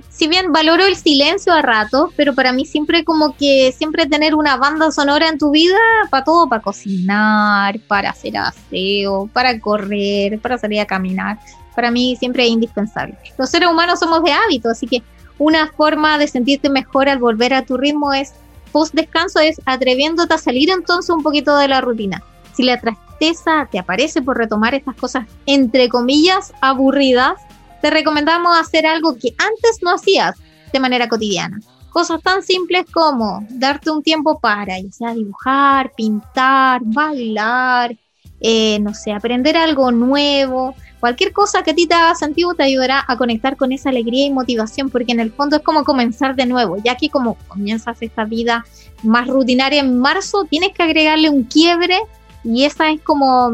si 0.09 0.27
bien 0.27 0.51
valoro 0.51 0.85
el 0.85 0.95
silencio 0.95 1.53
a 1.53 1.61
ratos, 1.61 2.11
pero 2.15 2.33
para 2.33 2.53
mí 2.53 2.65
siempre 2.65 3.03
como 3.03 3.35
que 3.35 3.73
siempre 3.77 4.05
tener 4.05 4.33
una 4.35 4.55
banda 4.55 4.91
sonora 4.91 5.27
en 5.27 5.37
tu 5.37 5.51
vida 5.51 5.77
para 6.09 6.23
todo, 6.23 6.47
para 6.47 6.61
cocinar, 6.61 7.79
para 7.87 8.11
hacer 8.11 8.37
aseo, 8.37 9.29
para 9.33 9.59
correr, 9.59 10.39
para 10.39 10.57
salir 10.57 10.79
a 10.79 10.85
caminar, 10.85 11.37
para 11.75 11.91
mí 11.91 12.15
siempre 12.17 12.43
es 12.45 12.49
indispensable. 12.49 13.17
Los 13.37 13.49
seres 13.49 13.69
humanos 13.69 13.99
somos 13.99 14.23
de 14.23 14.31
hábito, 14.31 14.69
así 14.69 14.87
que 14.87 15.03
una 15.37 15.67
forma 15.67 16.17
de 16.17 16.27
sentirte 16.27 16.69
mejor 16.69 17.09
al 17.09 17.19
volver 17.19 17.53
a 17.53 17.65
tu 17.65 17.77
ritmo 17.77 18.13
es 18.13 18.33
post 18.71 18.93
descanso 18.93 19.39
es 19.39 19.61
atreviéndote 19.65 20.33
a 20.33 20.37
salir 20.37 20.69
entonces 20.69 21.09
un 21.09 21.23
poquito 21.23 21.57
de 21.57 21.67
la 21.67 21.81
rutina. 21.81 22.23
Si 22.53 22.63
la 22.63 22.79
tristeza 22.79 23.67
te 23.71 23.79
aparece 23.79 24.21
por 24.21 24.37
retomar 24.37 24.75
estas 24.75 24.95
cosas 24.95 25.27
entre 25.45 25.89
comillas 25.89 26.53
aburridas, 26.61 27.39
te 27.83 27.89
recomendamos 27.89 28.57
hacer 28.57 28.85
algo 28.87 29.17
que 29.17 29.35
antes 29.37 29.79
no 29.81 29.91
hacías 29.91 30.37
de 30.71 30.79
manera 30.79 31.09
cotidiana. 31.09 31.59
Cosas 31.89 32.23
tan 32.23 32.41
simples 32.41 32.85
como 32.89 33.45
darte 33.49 33.91
un 33.91 34.01
tiempo 34.01 34.39
para, 34.39 34.79
ya 34.79 34.89
sea 34.89 35.13
dibujar, 35.13 35.91
pintar, 35.91 36.79
bailar, 36.85 37.93
eh, 38.39 38.79
no 38.79 38.93
sé, 38.93 39.11
aprender 39.11 39.57
algo 39.57 39.91
nuevo, 39.91 40.73
cualquier 41.01 41.33
cosa 41.33 41.61
que 41.61 41.71
a 41.71 41.75
ti 41.75 41.85
te 41.85 41.93
haga 41.93 42.15
sentido 42.15 42.53
te 42.53 42.63
ayudará 42.63 43.03
a 43.05 43.17
conectar 43.17 43.57
con 43.57 43.73
esa 43.73 43.89
alegría 43.89 44.27
y 44.27 44.31
motivación, 44.31 44.89
porque 44.89 45.11
en 45.11 45.19
el 45.19 45.33
fondo 45.33 45.57
es 45.57 45.61
como 45.61 45.83
comenzar 45.83 46.37
de 46.37 46.45
nuevo, 46.45 46.77
ya 46.77 46.95
que 46.95 47.09
como 47.09 47.35
comienzas 47.49 48.01
esta 48.01 48.23
vida 48.23 48.63
más 49.03 49.27
rutinaria 49.27 49.81
en 49.81 49.99
marzo, 49.99 50.45
tienes 50.45 50.71
que 50.71 50.83
agregarle 50.83 51.29
un 51.29 51.43
quiebre 51.43 51.99
y 52.45 52.63
esa 52.63 52.91
es 52.91 53.01
como 53.01 53.51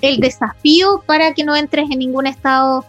el 0.00 0.20
desafío 0.20 1.02
para 1.06 1.34
que 1.34 1.44
no 1.44 1.54
entres 1.54 1.90
en 1.90 1.98
ningún 1.98 2.26
estado 2.26 2.86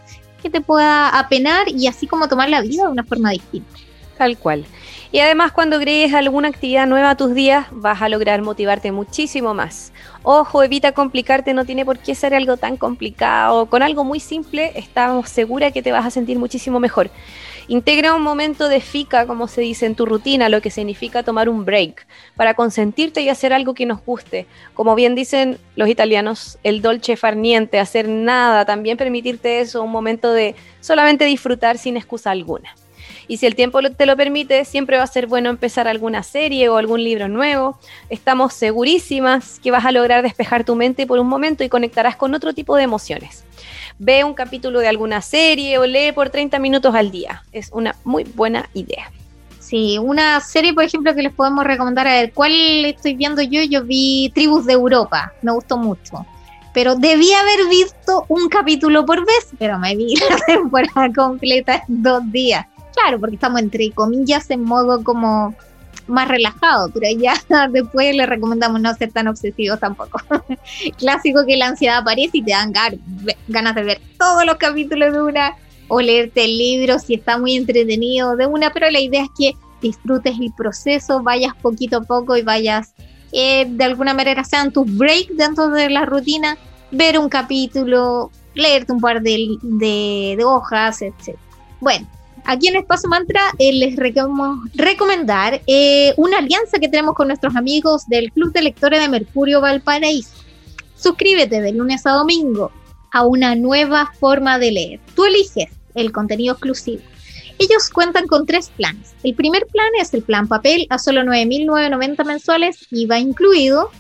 te 0.50 0.62
pueda 0.62 1.10
apenar 1.18 1.70
y 1.70 1.88
así 1.88 2.08
como 2.08 2.28
tomar 2.28 2.50
la 2.50 2.62
vida 2.62 2.84
de 2.84 2.92
una 2.92 3.04
forma 3.04 3.32
distinta. 3.32 3.80
Tal 4.18 4.38
cual. 4.38 4.66
Y 5.12 5.20
además 5.20 5.52
cuando 5.52 5.78
agregues 5.78 6.14
alguna 6.14 6.48
actividad 6.48 6.88
nueva 6.88 7.12
a 7.12 7.18
tus 7.18 7.34
días, 7.34 7.68
vas 7.72 8.02
a 8.02 8.10
lograr 8.10 8.42
motivarte 8.42 8.92
muchísimo 8.92 9.54
más. 9.54 9.94
Ojo, 10.24 10.64
evita 10.64 10.92
complicarte, 10.92 11.54
no 11.54 11.66
tiene 11.66 11.86
por 11.86 12.00
qué 12.00 12.16
ser 12.16 12.34
algo 12.34 12.58
tan 12.58 12.78
complicado. 12.78 13.68
Con 13.68 13.84
algo 13.84 14.04
muy 14.04 14.20
simple, 14.20 14.72
estamos 14.76 15.30
segura 15.30 15.72
que 15.72 15.82
te 15.82 15.92
vas 15.92 16.06
a 16.06 16.12
sentir 16.12 16.40
muchísimo 16.40 16.80
mejor. 16.80 17.10
Integra 17.70 18.16
un 18.16 18.22
momento 18.22 18.70
de 18.70 18.80
fica, 18.80 19.28
como 19.28 19.50
se 19.50 19.60
dice 19.60 19.86
en 19.86 19.96
tu 19.96 20.06
rutina, 20.06 20.48
lo 20.48 20.62
que 20.62 20.72
significa 20.72 21.24
tomar 21.24 21.50
un 21.50 21.66
break, 21.66 22.08
para 22.38 22.54
consentirte 22.54 23.20
y 23.20 23.28
hacer 23.28 23.52
algo 23.52 23.74
que 23.74 23.86
nos 23.86 24.06
guste. 24.06 24.46
Como 24.74 24.96
bien 24.96 25.16
dicen 25.16 25.58
los 25.76 25.90
italianos, 25.90 26.60
el 26.64 26.82
dolce 26.82 27.18
far 27.18 27.36
niente, 27.36 27.80
hacer 27.80 28.08
nada, 28.08 28.64
también 28.64 28.96
permitirte 28.96 29.60
eso, 29.60 29.84
un 29.84 29.92
momento 29.92 30.32
de 30.32 30.56
solamente 30.80 31.26
disfrutar 31.26 31.78
sin 31.78 31.98
excusa 31.98 32.32
alguna. 32.32 32.74
Y 33.28 33.36
si 33.36 33.46
el 33.46 33.56
tiempo 33.56 33.82
te 33.82 34.06
lo 34.06 34.16
permite, 34.16 34.64
siempre 34.64 34.96
va 34.96 35.04
a 35.04 35.08
ser 35.08 35.28
bueno 35.28 35.50
empezar 35.50 35.90
alguna 35.90 36.24
serie 36.24 36.70
o 36.70 36.78
algún 36.78 37.04
libro 37.04 37.28
nuevo. 37.28 37.78
Estamos 38.10 38.54
segurísimas 38.54 39.60
que 39.60 39.72
vas 39.72 39.86
a 39.86 39.92
lograr 39.92 40.24
despejar 40.24 40.64
tu 40.64 40.76
mente 40.76 41.06
por 41.06 41.20
un 41.20 41.28
momento 41.28 41.66
y 41.66 41.70
conectarás 41.70 42.16
con 42.16 42.34
otro 42.34 42.54
tipo 42.54 42.78
de 42.78 42.84
emociones 42.84 43.44
ve 44.00 44.24
un 44.24 44.34
capítulo 44.34 44.80
de 44.80 44.88
alguna 44.88 45.22
serie 45.22 45.78
o 45.78 45.86
lee 45.86 46.12
por 46.12 46.30
30 46.30 46.60
minutos 46.60 46.94
al 46.96 47.12
día. 47.12 47.44
Es 47.52 47.70
una 47.72 47.96
muy 48.04 48.24
buena 48.24 48.70
idea. 48.74 49.12
Sí, 49.60 49.98
una 49.98 50.40
serie, 50.40 50.74
por 50.74 50.86
ejemplo, 50.86 51.14
que 51.14 51.24
les 51.24 51.34
podemos 51.34 51.66
recomendar, 51.66 52.08
a 52.08 52.14
ver, 52.14 52.32
¿cuál 52.34 52.54
estoy 52.86 53.16
viendo 53.16 53.42
yo? 53.42 53.62
Yo 53.64 53.84
vi 53.84 54.32
Tribus 54.34 54.66
de 54.66 54.74
Europa, 54.74 55.34
me 55.42 55.52
gustó 55.52 55.78
mucho. 55.78 56.26
Pero 56.74 56.96
debí 56.96 57.34
haber 57.34 57.68
visto 57.70 58.26
un 58.30 58.48
capítulo 58.48 59.06
por 59.06 59.26
vez, 59.26 59.50
pero 59.60 59.78
me 59.78 59.96
vi 59.96 60.16
la 60.30 60.38
temporada 60.46 61.12
completa 61.14 61.84
en 61.88 62.02
dos 62.02 62.22
días. 62.32 62.66
Claro, 62.94 63.20
porque 63.20 63.36
estamos 63.36 63.60
entre 63.60 63.92
comillas 63.92 64.50
en 64.52 64.64
modo 64.64 65.04
como 65.04 65.54
más 66.08 66.28
relajado, 66.28 66.90
pero 66.94 67.08
ya 67.18 67.34
después 67.72 68.16
le 68.16 68.26
recomendamos 68.26 68.82
no 68.82 68.94
ser 68.96 69.12
tan 69.12 69.28
obsesivos 69.28 69.80
tampoco. 69.80 70.20
Clásico 70.98 71.46
que 71.46 71.58
la 71.58 71.68
ansiedad 71.68 71.98
aparece 71.98 72.38
y 72.38 72.44
te 72.44 72.52
dan 72.52 72.74
ganas 73.48 73.76
de 73.76 73.84
ver 73.84 74.02
todos 74.18 74.46
los 74.46 74.56
capítulos 74.56 75.14
de 75.14 75.22
una 75.22 75.56
o 75.90 76.02
leerte 76.02 76.46
el 76.46 76.58
libro 76.58 77.00
si 77.00 77.16
está 77.16 77.38
muy 77.38 77.56
entretenido 77.56 78.36
de 78.36 78.46
una, 78.46 78.72
pero 78.72 78.90
la 78.90 79.00
idea 79.00 79.24
es 79.24 79.30
que 79.38 79.54
disfrutes 79.82 80.38
el 80.40 80.52
proceso, 80.54 81.22
vayas 81.22 81.54
poquito 81.62 81.98
a 81.98 82.02
poco 82.02 82.36
y 82.36 82.42
vayas 82.42 82.94
eh, 83.32 83.66
de 83.70 83.84
alguna 83.84 84.14
manera 84.14 84.44
sean 84.44 84.72
tus 84.72 84.86
breaks 84.98 85.36
dentro 85.36 85.70
de 85.70 85.90
la 85.90 86.06
rutina, 86.06 86.58
ver 86.92 87.20
un 87.20 87.30
capítulo, 87.30 88.32
leerte 88.54 88.92
un 88.92 89.00
par 89.00 89.22
de, 89.22 89.58
de, 89.62 90.36
de 90.38 90.44
hojas, 90.44 91.02
etc. 91.02 91.38
Bueno, 91.80 92.08
aquí 92.48 92.70
en 92.70 92.78
Espacio 92.78 93.10
Mantra 93.10 93.42
eh, 93.60 93.74
les 93.74 93.96
queremos 93.96 94.60
recomendar 94.74 95.62
eh, 95.68 96.14
una 96.18 96.40
alianza 96.40 96.80
que 96.80 96.88
tenemos 96.88 97.14
con 97.14 97.28
nuestros 97.28 97.56
amigos 97.56 98.08
del 98.08 98.32
Club 98.32 98.52
de 98.54 98.64
Lectores 98.64 99.02
de 99.02 99.10
Mercurio 99.10 99.62
Valparaíso. 99.62 100.32
Suscríbete 100.96 101.62
de 101.62 101.74
lunes 101.74 102.06
a 102.06 102.12
domingo 102.12 102.72
a 103.12 103.26
una 103.26 103.56
nueva 103.56 104.12
forma 104.20 104.58
de 104.58 104.72
leer. 104.72 105.00
Tú 105.16 105.26
eliges 105.26 105.70
el 105.94 106.12
contenido 106.12 106.54
exclusivo. 106.54 107.02
Ellos 107.60 107.90
cuentan 107.90 108.28
con 108.28 108.46
tres 108.46 108.70
planes. 108.76 109.14
El 109.24 109.36
primer 109.36 109.66
plan 109.68 109.90
es 110.00 110.14
el 110.14 110.22
plan 110.22 110.48
papel 110.48 110.88
a 110.90 111.00
solo 111.00 111.22
9.990 111.22 112.26
mensuales, 112.26 112.88
IVA 112.92 113.20
incluido. 113.20 113.92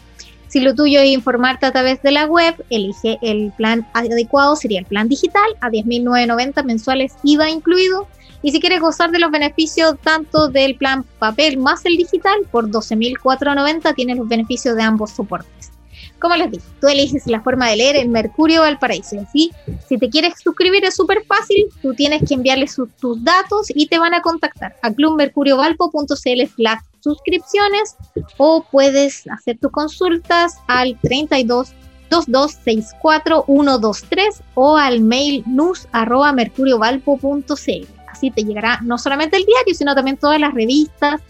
Si 0.48 0.62
lo 0.62 0.74
tuyo 0.74 1.01
es 1.01 1.10
informarte 1.10 1.66
a 1.66 1.72
través 1.72 2.01
de 2.04 2.12
la 2.12 2.25
web, 2.25 2.56
elige 2.70 3.18
el 3.22 3.51
plan 3.58 3.86
adecuado, 3.94 4.56
sería 4.56 4.80
el 4.80 4.86
plan 4.86 5.10
digital 5.10 5.50
a 5.60 5.70
10.990 5.70 6.63
mensuales, 6.63 7.13
IVA 7.24 7.50
incluido. 7.50 8.08
Y 8.41 8.51
si 8.51 8.60
quieres 8.60 8.82
gozar 8.82 9.12
de 9.12 9.20
los 9.20 9.32
beneficios 9.32 9.96
tanto 10.01 10.48
del 10.48 10.75
plan 10.75 11.03
papel 11.20 11.58
más 11.58 11.86
el 11.86 11.98
digital, 11.98 12.39
por 12.51 12.70
12.490 12.70 13.96
tienes 13.96 14.17
los 14.17 14.27
beneficios 14.27 14.75
de 14.75 14.84
ambos 14.84 15.12
soportes. 15.12 15.72
Como 16.20 16.36
les 16.36 16.51
dije, 16.51 16.65
tú 16.82 16.88
eliges 16.88 17.27
la 17.27 17.41
forma 17.41 17.70
de 17.70 17.75
leer 17.75 17.96
en 17.96 18.12
Mercurio 18.12 18.62
Valparaíso. 18.62 19.17
¿sí? 19.32 19.51
Si 19.88 19.98
te 19.98 20.10
quieres 20.10 20.34
suscribir 20.44 20.84
es 20.84 20.96
súper 20.96 21.24
fácil, 21.25 21.67
tú 21.82 21.94
tienes 21.94 22.24
que 22.27 22.34
enviarles 22.34 22.75
tus 23.00 23.24
datos 23.24 23.67
y 23.70 23.86
te 23.88 24.00
van 24.00 24.15
a 24.15 24.22
contactar 24.22 24.75
a 24.82 24.91
clubmercuriovalpo.cl 24.91 26.48
slash 26.56 26.79
suscripciones 27.01 27.96
o 28.38 28.65
puedes 28.72 29.27
hacer 29.27 29.60
tus 29.60 29.72
consultas 29.72 30.58
al 30.67 30.98
32 31.01 31.74
2264123 32.10 34.41
o 34.56 34.77
al 34.77 35.01
mail 35.01 35.44
arroba 35.91 36.32
mercuriovalpo.cl 36.32 37.97
así 38.08 38.32
te 38.32 38.44
llegará 38.44 38.80
no 38.82 38.98
solamente 38.98 39.38
el 39.38 39.46
diario, 39.46 39.74
sino 39.74 39.96
también 39.96 40.18
todas 40.18 40.40
las 40.40 40.54
revistas 40.54 41.22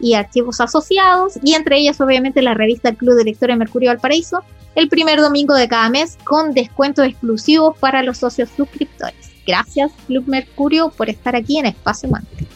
y 0.00 0.14
archivos 0.14 0.60
asociados, 0.60 1.38
y 1.42 1.54
entre 1.54 1.78
ellas 1.78 2.00
obviamente 2.00 2.42
la 2.42 2.54
revista 2.54 2.94
Club 2.94 3.16
de 3.16 3.24
Lectores 3.24 3.56
Mercurio 3.56 3.90
Valparaíso, 3.90 4.42
el 4.74 4.88
primer 4.88 5.20
domingo 5.20 5.54
de 5.54 5.68
cada 5.68 5.88
mes 5.88 6.18
con 6.24 6.52
descuentos 6.52 7.06
exclusivos 7.06 7.76
para 7.78 8.02
los 8.02 8.18
socios 8.18 8.50
suscriptores. 8.56 9.30
Gracias 9.46 9.92
Club 10.06 10.24
Mercurio 10.26 10.90
por 10.90 11.08
estar 11.08 11.36
aquí 11.36 11.58
en 11.58 11.66
Espacio 11.66 12.08
Mante. 12.08 12.46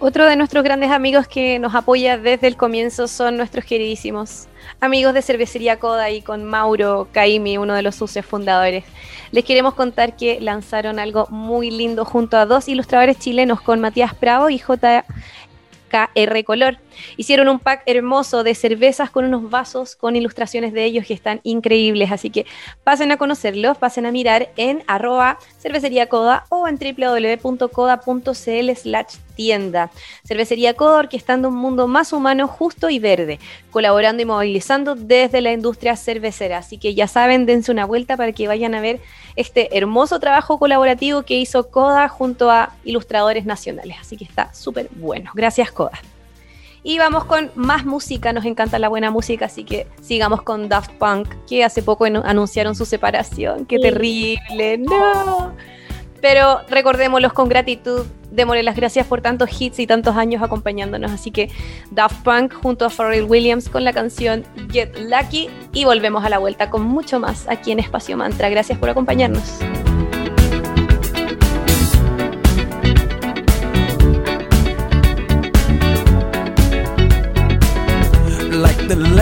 Otro 0.00 0.26
de 0.26 0.36
nuestros 0.36 0.62
grandes 0.62 0.92
amigos 0.92 1.26
que 1.26 1.58
nos 1.58 1.74
apoya 1.74 2.16
desde 2.16 2.46
el 2.46 2.56
comienzo 2.56 3.08
son 3.08 3.36
nuestros 3.36 3.64
queridísimos 3.64 4.46
amigos 4.80 5.12
de 5.12 5.22
Cervecería 5.22 5.80
Coda 5.80 6.08
y 6.10 6.22
con 6.22 6.44
Mauro 6.44 7.08
Caimi, 7.10 7.58
uno 7.58 7.74
de 7.74 7.82
los 7.82 7.96
socios 7.96 8.24
fundadores. 8.24 8.84
Les 9.32 9.44
queremos 9.44 9.74
contar 9.74 10.14
que 10.14 10.40
lanzaron 10.40 11.00
algo 11.00 11.26
muy 11.30 11.72
lindo 11.72 12.04
junto 12.04 12.36
a 12.36 12.46
dos 12.46 12.68
ilustradores 12.68 13.18
chilenos 13.18 13.60
con 13.60 13.80
Matías 13.80 14.14
Pravo 14.14 14.50
y 14.50 14.60
J. 14.60 15.04
KR 15.88 16.44
Color. 16.44 16.78
Hicieron 17.16 17.48
un 17.48 17.58
pack 17.58 17.82
hermoso 17.86 18.42
de 18.42 18.54
cervezas 18.54 19.10
con 19.10 19.24
unos 19.24 19.50
vasos 19.50 19.96
con 19.96 20.16
ilustraciones 20.16 20.72
de 20.72 20.84
ellos 20.84 21.06
que 21.06 21.14
están 21.14 21.40
increíbles, 21.42 22.12
así 22.12 22.30
que 22.30 22.46
pasen 22.84 23.12
a 23.12 23.16
conocerlos, 23.16 23.78
pasen 23.78 24.06
a 24.06 24.12
mirar 24.12 24.50
en 24.56 24.82
arroba 24.86 25.38
cervecería 25.60 26.08
coda 26.08 26.44
o 26.48 26.68
en 26.68 26.78
www.coda.cl 26.78 28.30
slash 28.74 29.16
tienda. 29.38 29.90
Cervecería 30.26 30.74
Coda 30.74 30.98
orquestando 30.98 31.48
un 31.48 31.54
mundo 31.54 31.86
más 31.86 32.12
humano, 32.12 32.48
justo 32.48 32.90
y 32.90 32.98
verde, 32.98 33.38
colaborando 33.70 34.20
y 34.20 34.26
movilizando 34.26 34.96
desde 34.96 35.40
la 35.40 35.52
industria 35.52 35.94
cervecera. 35.94 36.58
Así 36.58 36.76
que 36.76 36.96
ya 36.96 37.06
saben, 37.06 37.46
dense 37.46 37.70
una 37.70 37.86
vuelta 37.86 38.16
para 38.16 38.32
que 38.32 38.48
vayan 38.48 38.74
a 38.74 38.80
ver 38.80 39.00
este 39.36 39.78
hermoso 39.78 40.18
trabajo 40.18 40.58
colaborativo 40.58 41.22
que 41.22 41.38
hizo 41.38 41.70
Coda 41.70 42.08
junto 42.08 42.50
a 42.50 42.74
ilustradores 42.84 43.46
nacionales. 43.46 43.96
Así 44.00 44.16
que 44.16 44.24
está 44.24 44.52
súper 44.52 44.88
bueno. 44.96 45.30
Gracias, 45.34 45.70
Coda. 45.70 46.00
Y 46.88 46.98
vamos 46.98 47.26
con 47.26 47.50
más 47.54 47.84
música, 47.84 48.32
nos 48.32 48.46
encanta 48.46 48.78
la 48.78 48.88
buena 48.88 49.10
música, 49.10 49.44
así 49.44 49.62
que 49.62 49.86
sigamos 50.00 50.40
con 50.40 50.70
Daft 50.70 50.92
Punk, 50.92 51.28
que 51.46 51.62
hace 51.62 51.82
poco 51.82 52.06
anunciaron 52.06 52.74
su 52.74 52.86
separación. 52.86 53.66
¡Qué 53.66 53.78
terrible! 53.78 54.78
¡No! 54.78 55.52
Pero 56.22 56.60
recordémoslos 56.70 57.34
con 57.34 57.50
gratitud, 57.50 58.06
démosle 58.30 58.62
las 58.62 58.74
gracias 58.74 59.06
por 59.06 59.20
tantos 59.20 59.50
hits 59.60 59.80
y 59.80 59.86
tantos 59.86 60.16
años 60.16 60.42
acompañándonos. 60.42 61.12
Así 61.12 61.30
que 61.30 61.50
Daft 61.90 62.22
Punk 62.22 62.54
junto 62.54 62.86
a 62.86 62.88
Pharrell 62.88 63.24
Williams 63.24 63.68
con 63.68 63.84
la 63.84 63.92
canción 63.92 64.46
Get 64.72 64.96
Lucky 64.96 65.50
y 65.74 65.84
volvemos 65.84 66.24
a 66.24 66.30
la 66.30 66.38
vuelta 66.38 66.70
con 66.70 66.84
mucho 66.84 67.20
más 67.20 67.46
aquí 67.50 67.70
en 67.70 67.80
Espacio 67.80 68.16
Mantra. 68.16 68.48
Gracias 68.48 68.78
por 68.78 68.88
acompañarnos. 68.88 69.58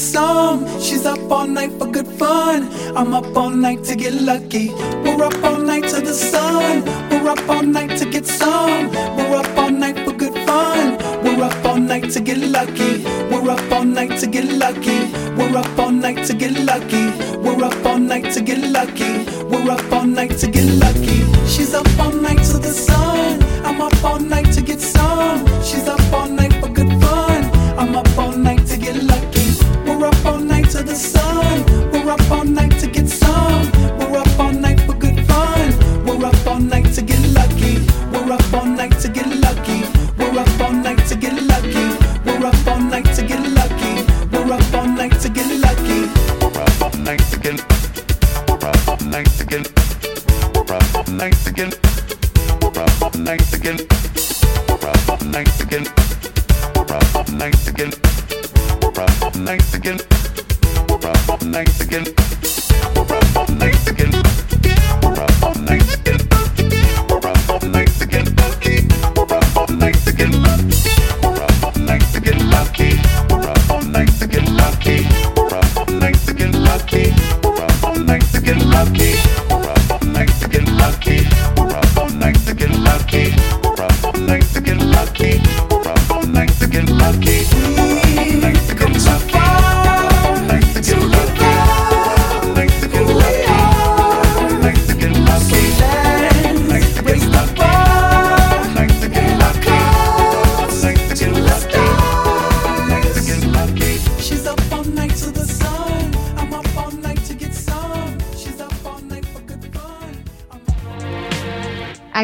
Some. 0.00 0.66
She's 0.80 1.04
up 1.04 1.30
all 1.30 1.46
night 1.46 1.72
for 1.78 1.86
good 1.86 2.06
fun. 2.06 2.68
I'm 2.96 3.12
up 3.14 3.36
all 3.36 3.50
night 3.50 3.84
to 3.84 3.94
get 3.94 4.14
lucky. 4.14 4.70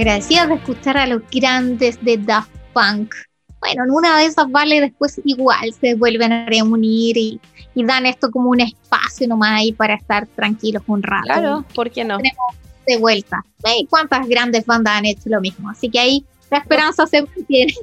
Agradecidas 0.07 0.49
de 0.49 0.55
escuchar 0.55 0.97
a 0.97 1.07
los 1.09 1.23
grandes 1.33 2.03
de 2.05 2.17
Daft 2.17 2.51
Punk. 2.73 3.13
Bueno, 3.59 3.85
en 3.85 3.91
una 3.91 4.19
de 4.21 4.27
esas 4.27 4.49
vale 4.49 4.81
después 4.81 5.21
igual 5.25 5.75
se 5.81 5.97
vuelven 5.97 6.33
a 6.33 6.47
reunir 6.47 7.17
y, 7.17 7.41
dan 7.75 8.07
esto 8.07 8.31
como 8.31 8.51
un 8.51 8.61
espacio 8.61 9.27
nomás 9.27 9.61
ahí 9.61 9.73
para 9.73 9.95
estar 9.95 10.27
tranquilos 10.29 10.85
un 10.87 11.03
rato. 11.03 11.25
Claro, 11.25 11.65
¿por 11.75 11.91
qué 11.91 12.05
no? 12.05 12.19
Tenemos 12.19 12.55
de 12.87 12.99
vuelta. 12.99 13.43
¿Y 13.77 13.87
cuántas 13.87 14.29
grandes 14.29 14.65
bandas 14.65 14.95
han 14.95 15.07
hecho 15.07 15.23
lo 15.27 15.41
mismo? 15.41 15.69
Así 15.69 15.91
que 15.91 15.99
ahí 15.99 16.25
la 16.51 16.59
esperanza 16.59 17.07
se 17.09 17.23
mantiene. 17.23 17.75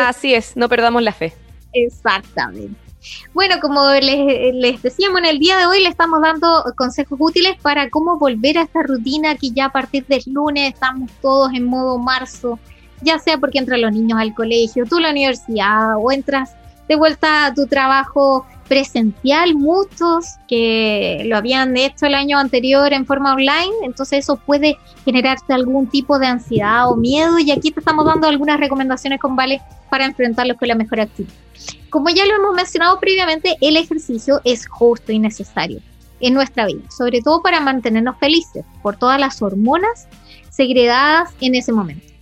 Así 0.00 0.32
es, 0.32 0.56
no 0.56 0.70
perdamos 0.70 1.02
la 1.02 1.12
fe. 1.12 1.34
Exactamente. 1.74 2.85
Bueno, 3.34 3.56
como 3.60 3.90
les, 3.90 4.54
les, 4.54 4.82
decíamos 4.82 5.18
en 5.18 5.26
el 5.26 5.38
día 5.38 5.58
de 5.58 5.66
hoy, 5.66 5.82
le 5.82 5.88
estamos 5.88 6.20
dando 6.20 6.64
consejos 6.76 7.18
útiles 7.20 7.56
para 7.60 7.90
cómo 7.90 8.18
volver 8.18 8.58
a 8.58 8.62
esta 8.62 8.82
rutina 8.82 9.34
que 9.34 9.50
ya 9.50 9.66
a 9.66 9.72
partir 9.72 10.06
del 10.06 10.22
lunes 10.26 10.72
estamos 10.74 11.10
todos 11.20 11.52
en 11.52 11.64
modo 11.64 11.98
marzo, 11.98 12.58
ya 13.02 13.18
sea 13.18 13.38
porque 13.38 13.58
entran 13.58 13.82
los 13.82 13.92
niños 13.92 14.18
al 14.18 14.34
colegio, 14.34 14.84
tú 14.88 14.96
a 14.96 15.02
la 15.02 15.10
universidad 15.10 15.96
o 15.98 16.10
entras 16.10 16.54
de 16.88 16.96
vuelta 16.96 17.46
a 17.46 17.54
tu 17.54 17.66
trabajo 17.66 18.46
presencial, 18.68 19.54
muchos 19.54 20.36
que 20.48 21.22
lo 21.26 21.36
habían 21.36 21.76
hecho 21.76 22.06
el 22.06 22.14
año 22.14 22.38
anterior 22.38 22.92
en 22.92 23.06
forma 23.06 23.32
online, 23.34 23.72
entonces 23.82 24.20
eso 24.20 24.36
puede 24.36 24.76
generarte 25.04 25.52
algún 25.52 25.86
tipo 25.86 26.18
de 26.18 26.26
ansiedad 26.26 26.90
o 26.90 26.96
miedo 26.96 27.38
y 27.38 27.50
aquí 27.50 27.70
te 27.70 27.80
estamos 27.80 28.04
dando 28.04 28.26
algunas 28.26 28.58
recomendaciones 28.58 29.20
con 29.20 29.36
Vale 29.36 29.60
para 29.90 30.04
enfrentarlos 30.04 30.56
con 30.56 30.68
la 30.68 30.74
mejor 30.74 31.00
actitud. 31.00 31.32
Como 31.90 32.10
ya 32.10 32.26
lo 32.26 32.34
hemos 32.34 32.54
mencionado 32.54 32.98
previamente, 33.00 33.56
el 33.60 33.76
ejercicio 33.76 34.40
es 34.44 34.66
justo 34.68 35.12
y 35.12 35.18
necesario 35.18 35.80
en 36.20 36.34
nuestra 36.34 36.66
vida, 36.66 36.82
sobre 36.90 37.20
todo 37.20 37.42
para 37.42 37.60
mantenernos 37.60 38.16
felices 38.18 38.64
por 38.82 38.96
todas 38.96 39.20
las 39.20 39.42
hormonas 39.42 40.08
segregadas 40.50 41.30
en 41.40 41.54
ese 41.54 41.72
momento 41.72 42.16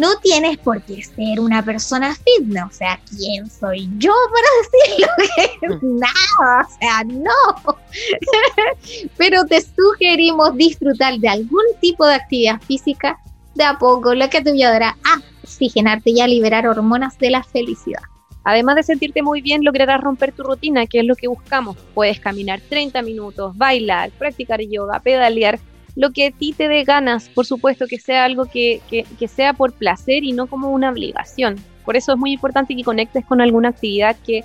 no 0.00 0.16
tienes 0.22 0.56
por 0.56 0.82
qué 0.82 1.02
ser 1.02 1.38
una 1.38 1.62
persona 1.62 2.14
fitness, 2.14 2.64
o 2.64 2.72
sea, 2.72 2.98
¿quién 3.10 3.48
soy 3.50 3.88
yo 3.98 4.14
para 4.32 5.68
decirlo? 5.68 5.98
Nada, 5.98 6.66
o 6.66 6.78
sea, 6.80 7.04
no. 7.04 7.76
Pero 9.18 9.44
te 9.44 9.60
sugerimos 9.60 10.56
disfrutar 10.56 11.18
de 11.18 11.28
algún 11.28 11.64
tipo 11.80 12.06
de 12.06 12.14
actividad 12.14 12.60
física 12.62 13.18
de 13.54 13.64
a 13.64 13.78
poco, 13.78 14.14
lo 14.14 14.30
que 14.30 14.40
te 14.40 14.50
ayudará 14.50 14.96
a 15.04 15.20
oxigenarte 15.44 16.10
y 16.10 16.20
a 16.22 16.26
liberar 16.26 16.66
hormonas 16.66 17.18
de 17.18 17.30
la 17.30 17.42
felicidad. 17.42 18.00
Además 18.44 18.76
de 18.76 18.82
sentirte 18.82 19.22
muy 19.22 19.42
bien, 19.42 19.64
lograrás 19.64 20.00
romper 20.00 20.32
tu 20.32 20.42
rutina, 20.42 20.86
que 20.86 21.00
es 21.00 21.04
lo 21.04 21.14
que 21.14 21.28
buscamos. 21.28 21.76
Puedes 21.94 22.20
caminar 22.20 22.60
30 22.60 23.02
minutos, 23.02 23.56
bailar, 23.56 24.10
practicar 24.12 24.60
yoga, 24.62 25.00
pedalear 25.00 25.58
lo 25.96 26.10
que 26.10 26.28
a 26.28 26.30
ti 26.30 26.54
te 26.56 26.68
dé 26.68 26.84
ganas, 26.84 27.28
por 27.28 27.46
supuesto, 27.46 27.86
que 27.86 27.98
sea 27.98 28.24
algo 28.24 28.46
que, 28.46 28.80
que, 28.88 29.28
sea 29.28 29.52
por 29.52 29.72
placer 29.72 30.24
y 30.24 30.32
no 30.32 30.46
como 30.46 30.70
una 30.70 30.90
obligación. 30.90 31.56
Por 31.84 31.96
eso 31.96 32.12
es 32.12 32.18
muy 32.18 32.32
importante 32.32 32.74
que 32.74 32.84
conectes 32.84 33.24
con 33.24 33.40
alguna 33.40 33.70
actividad 33.70 34.16
que, 34.24 34.44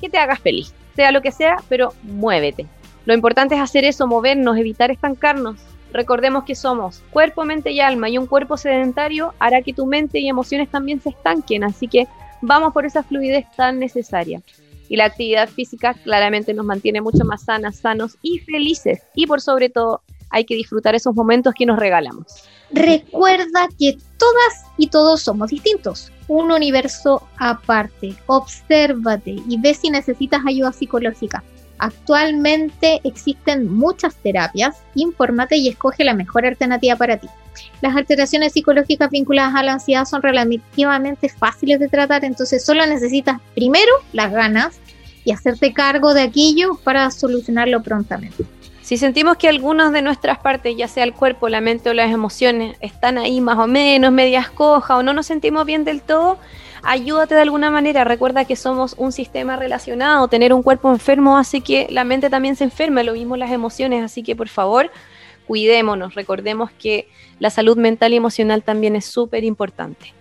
que 0.00 0.08
te 0.08 0.18
hagas 0.18 0.40
feliz, 0.40 0.72
sea 0.94 1.12
lo 1.12 1.20
que 1.20 1.32
sea, 1.32 1.56
pero 1.68 1.92
muévete. 2.02 2.66
Lo 3.04 3.14
importante 3.14 3.54
es 3.54 3.60
hacer 3.60 3.84
eso, 3.84 4.06
movernos, 4.06 4.56
evitar 4.56 4.90
estancarnos. 4.90 5.56
Recordemos 5.92 6.44
que 6.44 6.54
somos 6.54 7.02
cuerpo, 7.10 7.44
mente 7.44 7.70
y 7.70 7.80
alma, 7.80 8.08
y 8.08 8.18
un 8.18 8.26
cuerpo 8.26 8.56
sedentario 8.56 9.34
hará 9.38 9.62
que 9.62 9.72
tu 9.72 9.86
mente 9.86 10.18
y 10.18 10.28
emociones 10.28 10.70
también 10.70 11.00
se 11.00 11.10
estanquen, 11.10 11.64
así 11.64 11.88
que 11.88 12.06
vamos 12.46 12.72
por 12.72 12.86
esa 12.86 13.02
fluidez 13.02 13.46
tan 13.56 13.78
necesaria. 13.78 14.42
Y 14.88 14.96
la 14.96 15.06
actividad 15.06 15.48
física 15.48 15.94
claramente 15.94 16.54
nos 16.54 16.64
mantiene 16.64 17.00
mucho 17.00 17.24
más 17.24 17.42
sanas, 17.42 17.76
sanos 17.76 18.16
y 18.22 18.38
felices. 18.38 19.02
Y 19.14 19.26
por 19.26 19.40
sobre 19.40 19.68
todo, 19.68 20.02
hay 20.30 20.44
que 20.44 20.54
disfrutar 20.54 20.94
esos 20.94 21.14
momentos 21.14 21.54
que 21.56 21.66
nos 21.66 21.78
regalamos. 21.78 22.26
Recuerda 22.70 23.68
que 23.78 23.96
todas 24.18 24.64
y 24.76 24.88
todos 24.88 25.22
somos 25.22 25.50
distintos, 25.50 26.12
un 26.28 26.50
universo 26.52 27.22
aparte. 27.38 28.14
Obsérvate 28.26 29.36
y 29.48 29.60
ve 29.60 29.74
si 29.74 29.90
necesitas 29.90 30.42
ayuda 30.46 30.72
psicológica. 30.72 31.42
Actualmente 31.78 33.00
existen 33.04 33.72
muchas 33.74 34.16
terapias, 34.16 34.78
infórmate 34.94 35.56
y 35.56 35.68
escoge 35.68 36.04
la 36.04 36.14
mejor 36.14 36.46
alternativa 36.46 36.96
para 36.96 37.18
ti. 37.18 37.28
Las 37.80 37.96
alteraciones 37.96 38.52
psicológicas 38.52 39.10
vinculadas 39.10 39.54
a 39.54 39.62
la 39.62 39.74
ansiedad 39.74 40.04
son 40.04 40.22
relativamente 40.22 41.28
fáciles 41.28 41.78
de 41.78 41.88
tratar, 41.88 42.24
entonces 42.24 42.64
solo 42.64 42.86
necesitas 42.86 43.40
primero 43.54 43.92
las 44.12 44.32
ganas 44.32 44.80
y 45.24 45.32
hacerte 45.32 45.72
cargo 45.72 46.14
de 46.14 46.22
aquello 46.22 46.78
para 46.84 47.10
solucionarlo 47.10 47.82
prontamente. 47.82 48.44
Si 48.86 48.96
sentimos 48.96 49.36
que 49.36 49.48
algunas 49.48 49.92
de 49.92 50.00
nuestras 50.00 50.38
partes, 50.38 50.76
ya 50.76 50.86
sea 50.86 51.02
el 51.02 51.12
cuerpo, 51.12 51.48
la 51.48 51.60
mente 51.60 51.90
o 51.90 51.92
las 51.92 52.12
emociones, 52.12 52.76
están 52.80 53.18
ahí 53.18 53.40
más 53.40 53.58
o 53.58 53.66
menos, 53.66 54.12
medias 54.12 54.48
cojas 54.48 54.98
o 54.98 55.02
no 55.02 55.12
nos 55.12 55.26
sentimos 55.26 55.66
bien 55.66 55.84
del 55.84 56.02
todo, 56.02 56.38
ayúdate 56.86 57.34
de 57.34 57.42
alguna 57.42 57.70
manera. 57.70 58.04
Recuerda 58.04 58.44
que 58.44 58.56
somos 58.56 58.94
un 58.96 59.12
sistema 59.12 59.56
relacionado. 59.56 60.28
Tener 60.28 60.52
un 60.52 60.62
cuerpo 60.62 60.90
enfermo 60.90 61.36
hace 61.36 61.60
que 61.60 61.86
la 61.90 62.04
mente 62.04 62.30
también 62.30 62.56
se 62.56 62.64
enferme, 62.64 63.04
lo 63.04 63.12
mismo 63.12 63.36
las 63.36 63.50
emociones. 63.50 64.04
Así 64.04 64.22
que 64.22 64.36
por 64.36 64.48
favor, 64.48 64.90
cuidémonos. 65.46 66.14
Recordemos 66.14 66.70
que 66.70 67.08
la 67.38 67.50
salud 67.50 67.76
mental 67.76 68.12
y 68.12 68.16
emocional 68.16 68.62
también 68.62 68.96
es 68.96 69.04
súper 69.04 69.44
importante. 69.44 70.14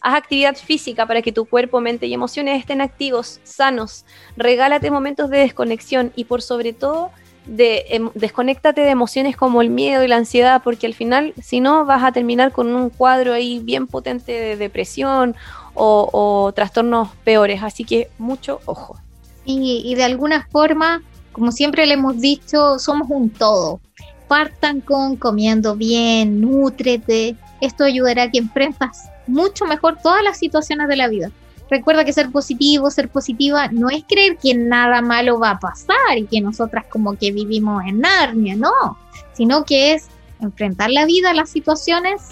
Haz 0.00 0.16
actividad 0.16 0.56
física 0.56 1.06
para 1.06 1.22
que 1.22 1.32
tu 1.32 1.44
cuerpo, 1.44 1.80
mente 1.80 2.06
y 2.06 2.14
emociones 2.14 2.58
estén 2.58 2.80
activos, 2.80 3.40
sanos. 3.44 4.04
Regálate 4.36 4.90
momentos 4.90 5.30
de 5.30 5.38
desconexión 5.38 6.12
y 6.16 6.24
por 6.24 6.42
sobre 6.42 6.72
todo, 6.72 7.10
de, 7.46 7.84
em, 7.88 8.10
desconéctate 8.14 8.80
de 8.80 8.90
emociones 8.90 9.36
como 9.36 9.62
el 9.62 9.70
miedo 9.70 10.02
y 10.02 10.08
la 10.08 10.16
ansiedad, 10.16 10.60
porque 10.62 10.86
al 10.86 10.94
final, 10.94 11.34
si 11.40 11.60
no, 11.60 11.84
vas 11.84 12.02
a 12.02 12.12
terminar 12.12 12.52
con 12.52 12.74
un 12.74 12.90
cuadro 12.90 13.32
ahí 13.32 13.60
bien 13.60 13.86
potente 13.86 14.32
de 14.32 14.56
depresión 14.56 15.36
o, 15.74 16.52
trastornos 16.54 17.10
peores. 17.24 17.62
Así 17.62 17.84
que 17.84 18.10
mucho 18.18 18.60
ojo. 18.66 18.96
Y, 19.44 19.94
de 19.94 20.04
alguna 20.04 20.46
forma, 20.50 21.02
como 21.32 21.52
siempre 21.52 21.86
le 21.86 21.94
hemos 21.94 22.20
dicho, 22.20 22.78
somos 22.78 23.08
un 23.10 23.30
todo. 23.30 23.80
Partan 24.28 24.80
con 24.80 25.16
comiendo 25.16 25.74
bien, 25.76 26.40
nutrete. 26.40 27.36
Esto 27.60 27.84
ayudará 27.84 28.24
a 28.24 28.30
que 28.30 28.38
enfrentas 28.38 29.10
mucho 29.26 29.66
mejor 29.66 29.98
todas 30.02 30.22
las 30.22 30.38
situaciones 30.38 30.88
de 30.88 30.96
la 30.96 31.08
vida. 31.08 31.30
Recuerda 31.70 32.04
que 32.04 32.12
ser 32.12 32.30
positivo, 32.30 32.90
ser 32.90 33.08
positiva, 33.08 33.68
no 33.68 33.88
es 33.88 34.04
creer 34.06 34.36
que 34.36 34.54
nada 34.54 35.00
malo 35.00 35.38
va 35.38 35.52
a 35.52 35.58
pasar 35.58 36.18
y 36.18 36.26
que 36.26 36.40
nosotras 36.40 36.84
como 36.90 37.16
que 37.16 37.32
vivimos 37.32 37.82
en 37.86 38.00
Narnia, 38.00 38.56
no, 38.56 38.98
sino 39.32 39.64
que 39.64 39.94
es 39.94 40.08
enfrentar 40.42 40.90
la 40.90 41.06
vida, 41.06 41.32
las 41.32 41.50
situaciones, 41.50 42.22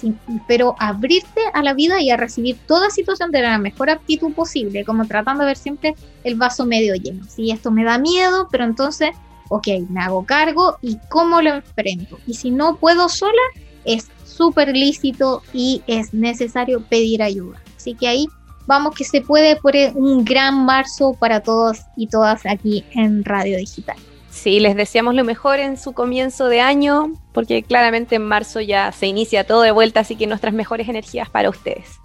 pero 0.46 0.74
abrirte 0.78 1.40
a 1.54 1.62
la 1.62 1.74
vida 1.74 2.00
y 2.00 2.10
a 2.10 2.16
recibir 2.16 2.58
toda 2.66 2.90
situación 2.90 3.30
de 3.30 3.42
la 3.42 3.58
mejor 3.58 3.90
actitud 3.90 4.32
posible, 4.32 4.84
como 4.84 5.06
tratando 5.06 5.42
de 5.42 5.48
ver 5.48 5.56
siempre 5.56 5.94
el 6.24 6.34
vaso 6.34 6.66
medio 6.66 6.94
lleno. 6.94 7.24
Si 7.28 7.50
esto 7.50 7.70
me 7.70 7.84
da 7.84 7.98
miedo, 7.98 8.48
pero 8.50 8.64
entonces, 8.64 9.10
ok, 9.48 9.68
me 9.88 10.00
hago 10.00 10.24
cargo 10.24 10.76
y 10.82 10.98
cómo 11.08 11.40
lo 11.40 11.54
enfrento. 11.54 12.18
Y 12.26 12.34
si 12.34 12.50
no 12.50 12.76
puedo 12.76 13.08
sola, 13.08 13.42
es 13.84 14.08
súper 14.24 14.76
lícito 14.76 15.42
y 15.52 15.82
es 15.86 16.12
necesario 16.12 16.82
pedir 16.82 17.22
ayuda. 17.22 17.62
Así 17.76 17.94
que 17.94 18.08
ahí 18.08 18.26
vamos 18.66 18.94
que 18.94 19.04
se 19.04 19.20
puede 19.20 19.56
por 19.56 19.74
un 19.94 20.24
gran 20.24 20.64
marzo 20.64 21.14
para 21.14 21.40
todos 21.40 21.78
y 21.96 22.06
todas 22.06 22.46
aquí 22.46 22.84
en 22.92 23.24
Radio 23.24 23.56
Digital. 23.56 23.96
Sí, 24.30 24.60
les 24.60 24.76
deseamos 24.76 25.14
lo 25.14 25.24
mejor 25.24 25.58
en 25.58 25.76
su 25.76 25.92
comienzo 25.92 26.48
de 26.48 26.60
año, 26.60 27.12
porque 27.32 27.62
claramente 27.62 28.14
en 28.14 28.22
marzo 28.22 28.60
ya 28.60 28.92
se 28.92 29.06
inicia 29.06 29.44
todo 29.44 29.62
de 29.62 29.72
vuelta, 29.72 30.00
así 30.00 30.16
que 30.16 30.26
nuestras 30.26 30.54
mejores 30.54 30.88
energías 30.88 31.28
para 31.28 31.50
ustedes. 31.50 32.00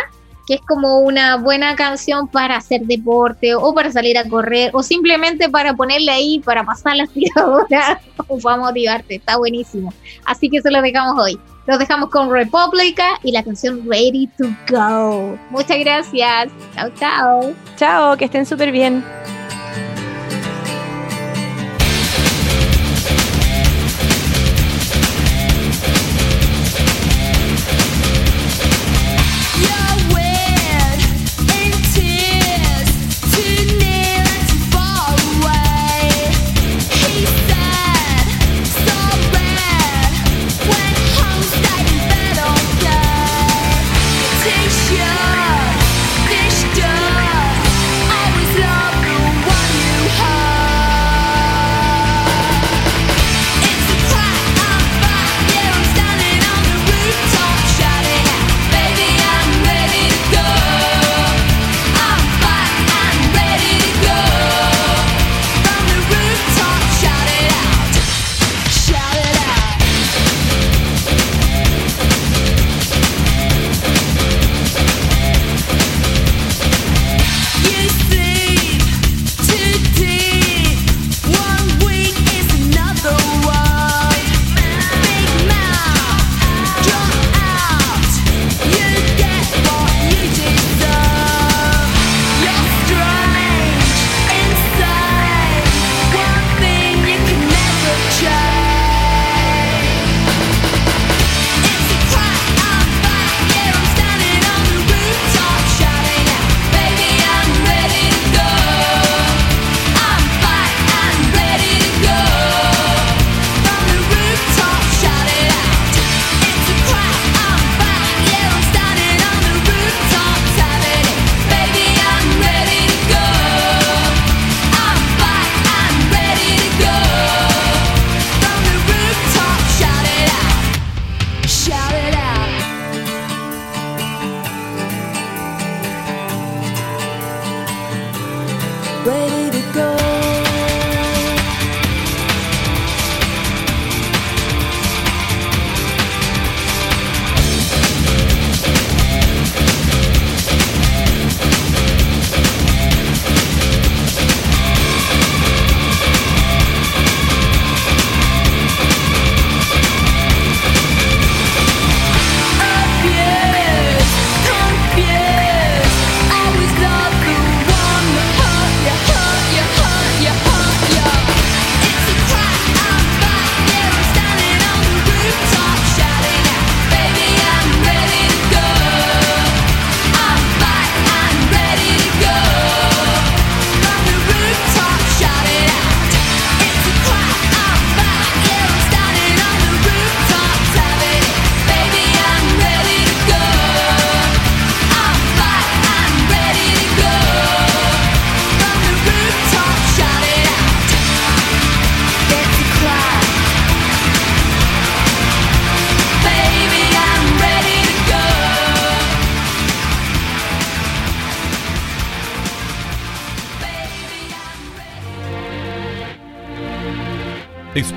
que 0.50 0.56
es 0.56 0.62
como 0.62 0.98
una 0.98 1.36
buena 1.36 1.76
canción 1.76 2.26
para 2.26 2.56
hacer 2.56 2.80
deporte 2.80 3.54
o 3.54 3.72
para 3.72 3.92
salir 3.92 4.18
a 4.18 4.28
correr 4.28 4.72
o 4.74 4.82
simplemente 4.82 5.48
para 5.48 5.74
ponerle 5.74 6.10
ahí 6.10 6.40
para 6.40 6.64
pasar 6.64 6.96
la 6.96 7.04
aspiradora 7.04 8.00
o 8.26 8.36
para 8.36 8.56
motivarte, 8.56 9.14
está 9.14 9.36
buenísimo. 9.36 9.94
Así 10.24 10.50
que 10.50 10.60
se 10.60 10.72
lo 10.72 10.82
dejamos 10.82 11.22
hoy. 11.22 11.38
Los 11.68 11.78
dejamos 11.78 12.10
con 12.10 12.32
República 12.32 13.20
y 13.22 13.30
la 13.30 13.44
canción 13.44 13.88
Ready 13.88 14.26
to 14.38 14.46
Go. 14.68 15.38
Muchas 15.50 15.78
gracias. 15.78 16.50
Chao, 16.74 16.90
chao. 16.98 17.54
Chao, 17.76 18.16
que 18.16 18.24
estén 18.24 18.44
súper 18.44 18.72
bien. 18.72 19.04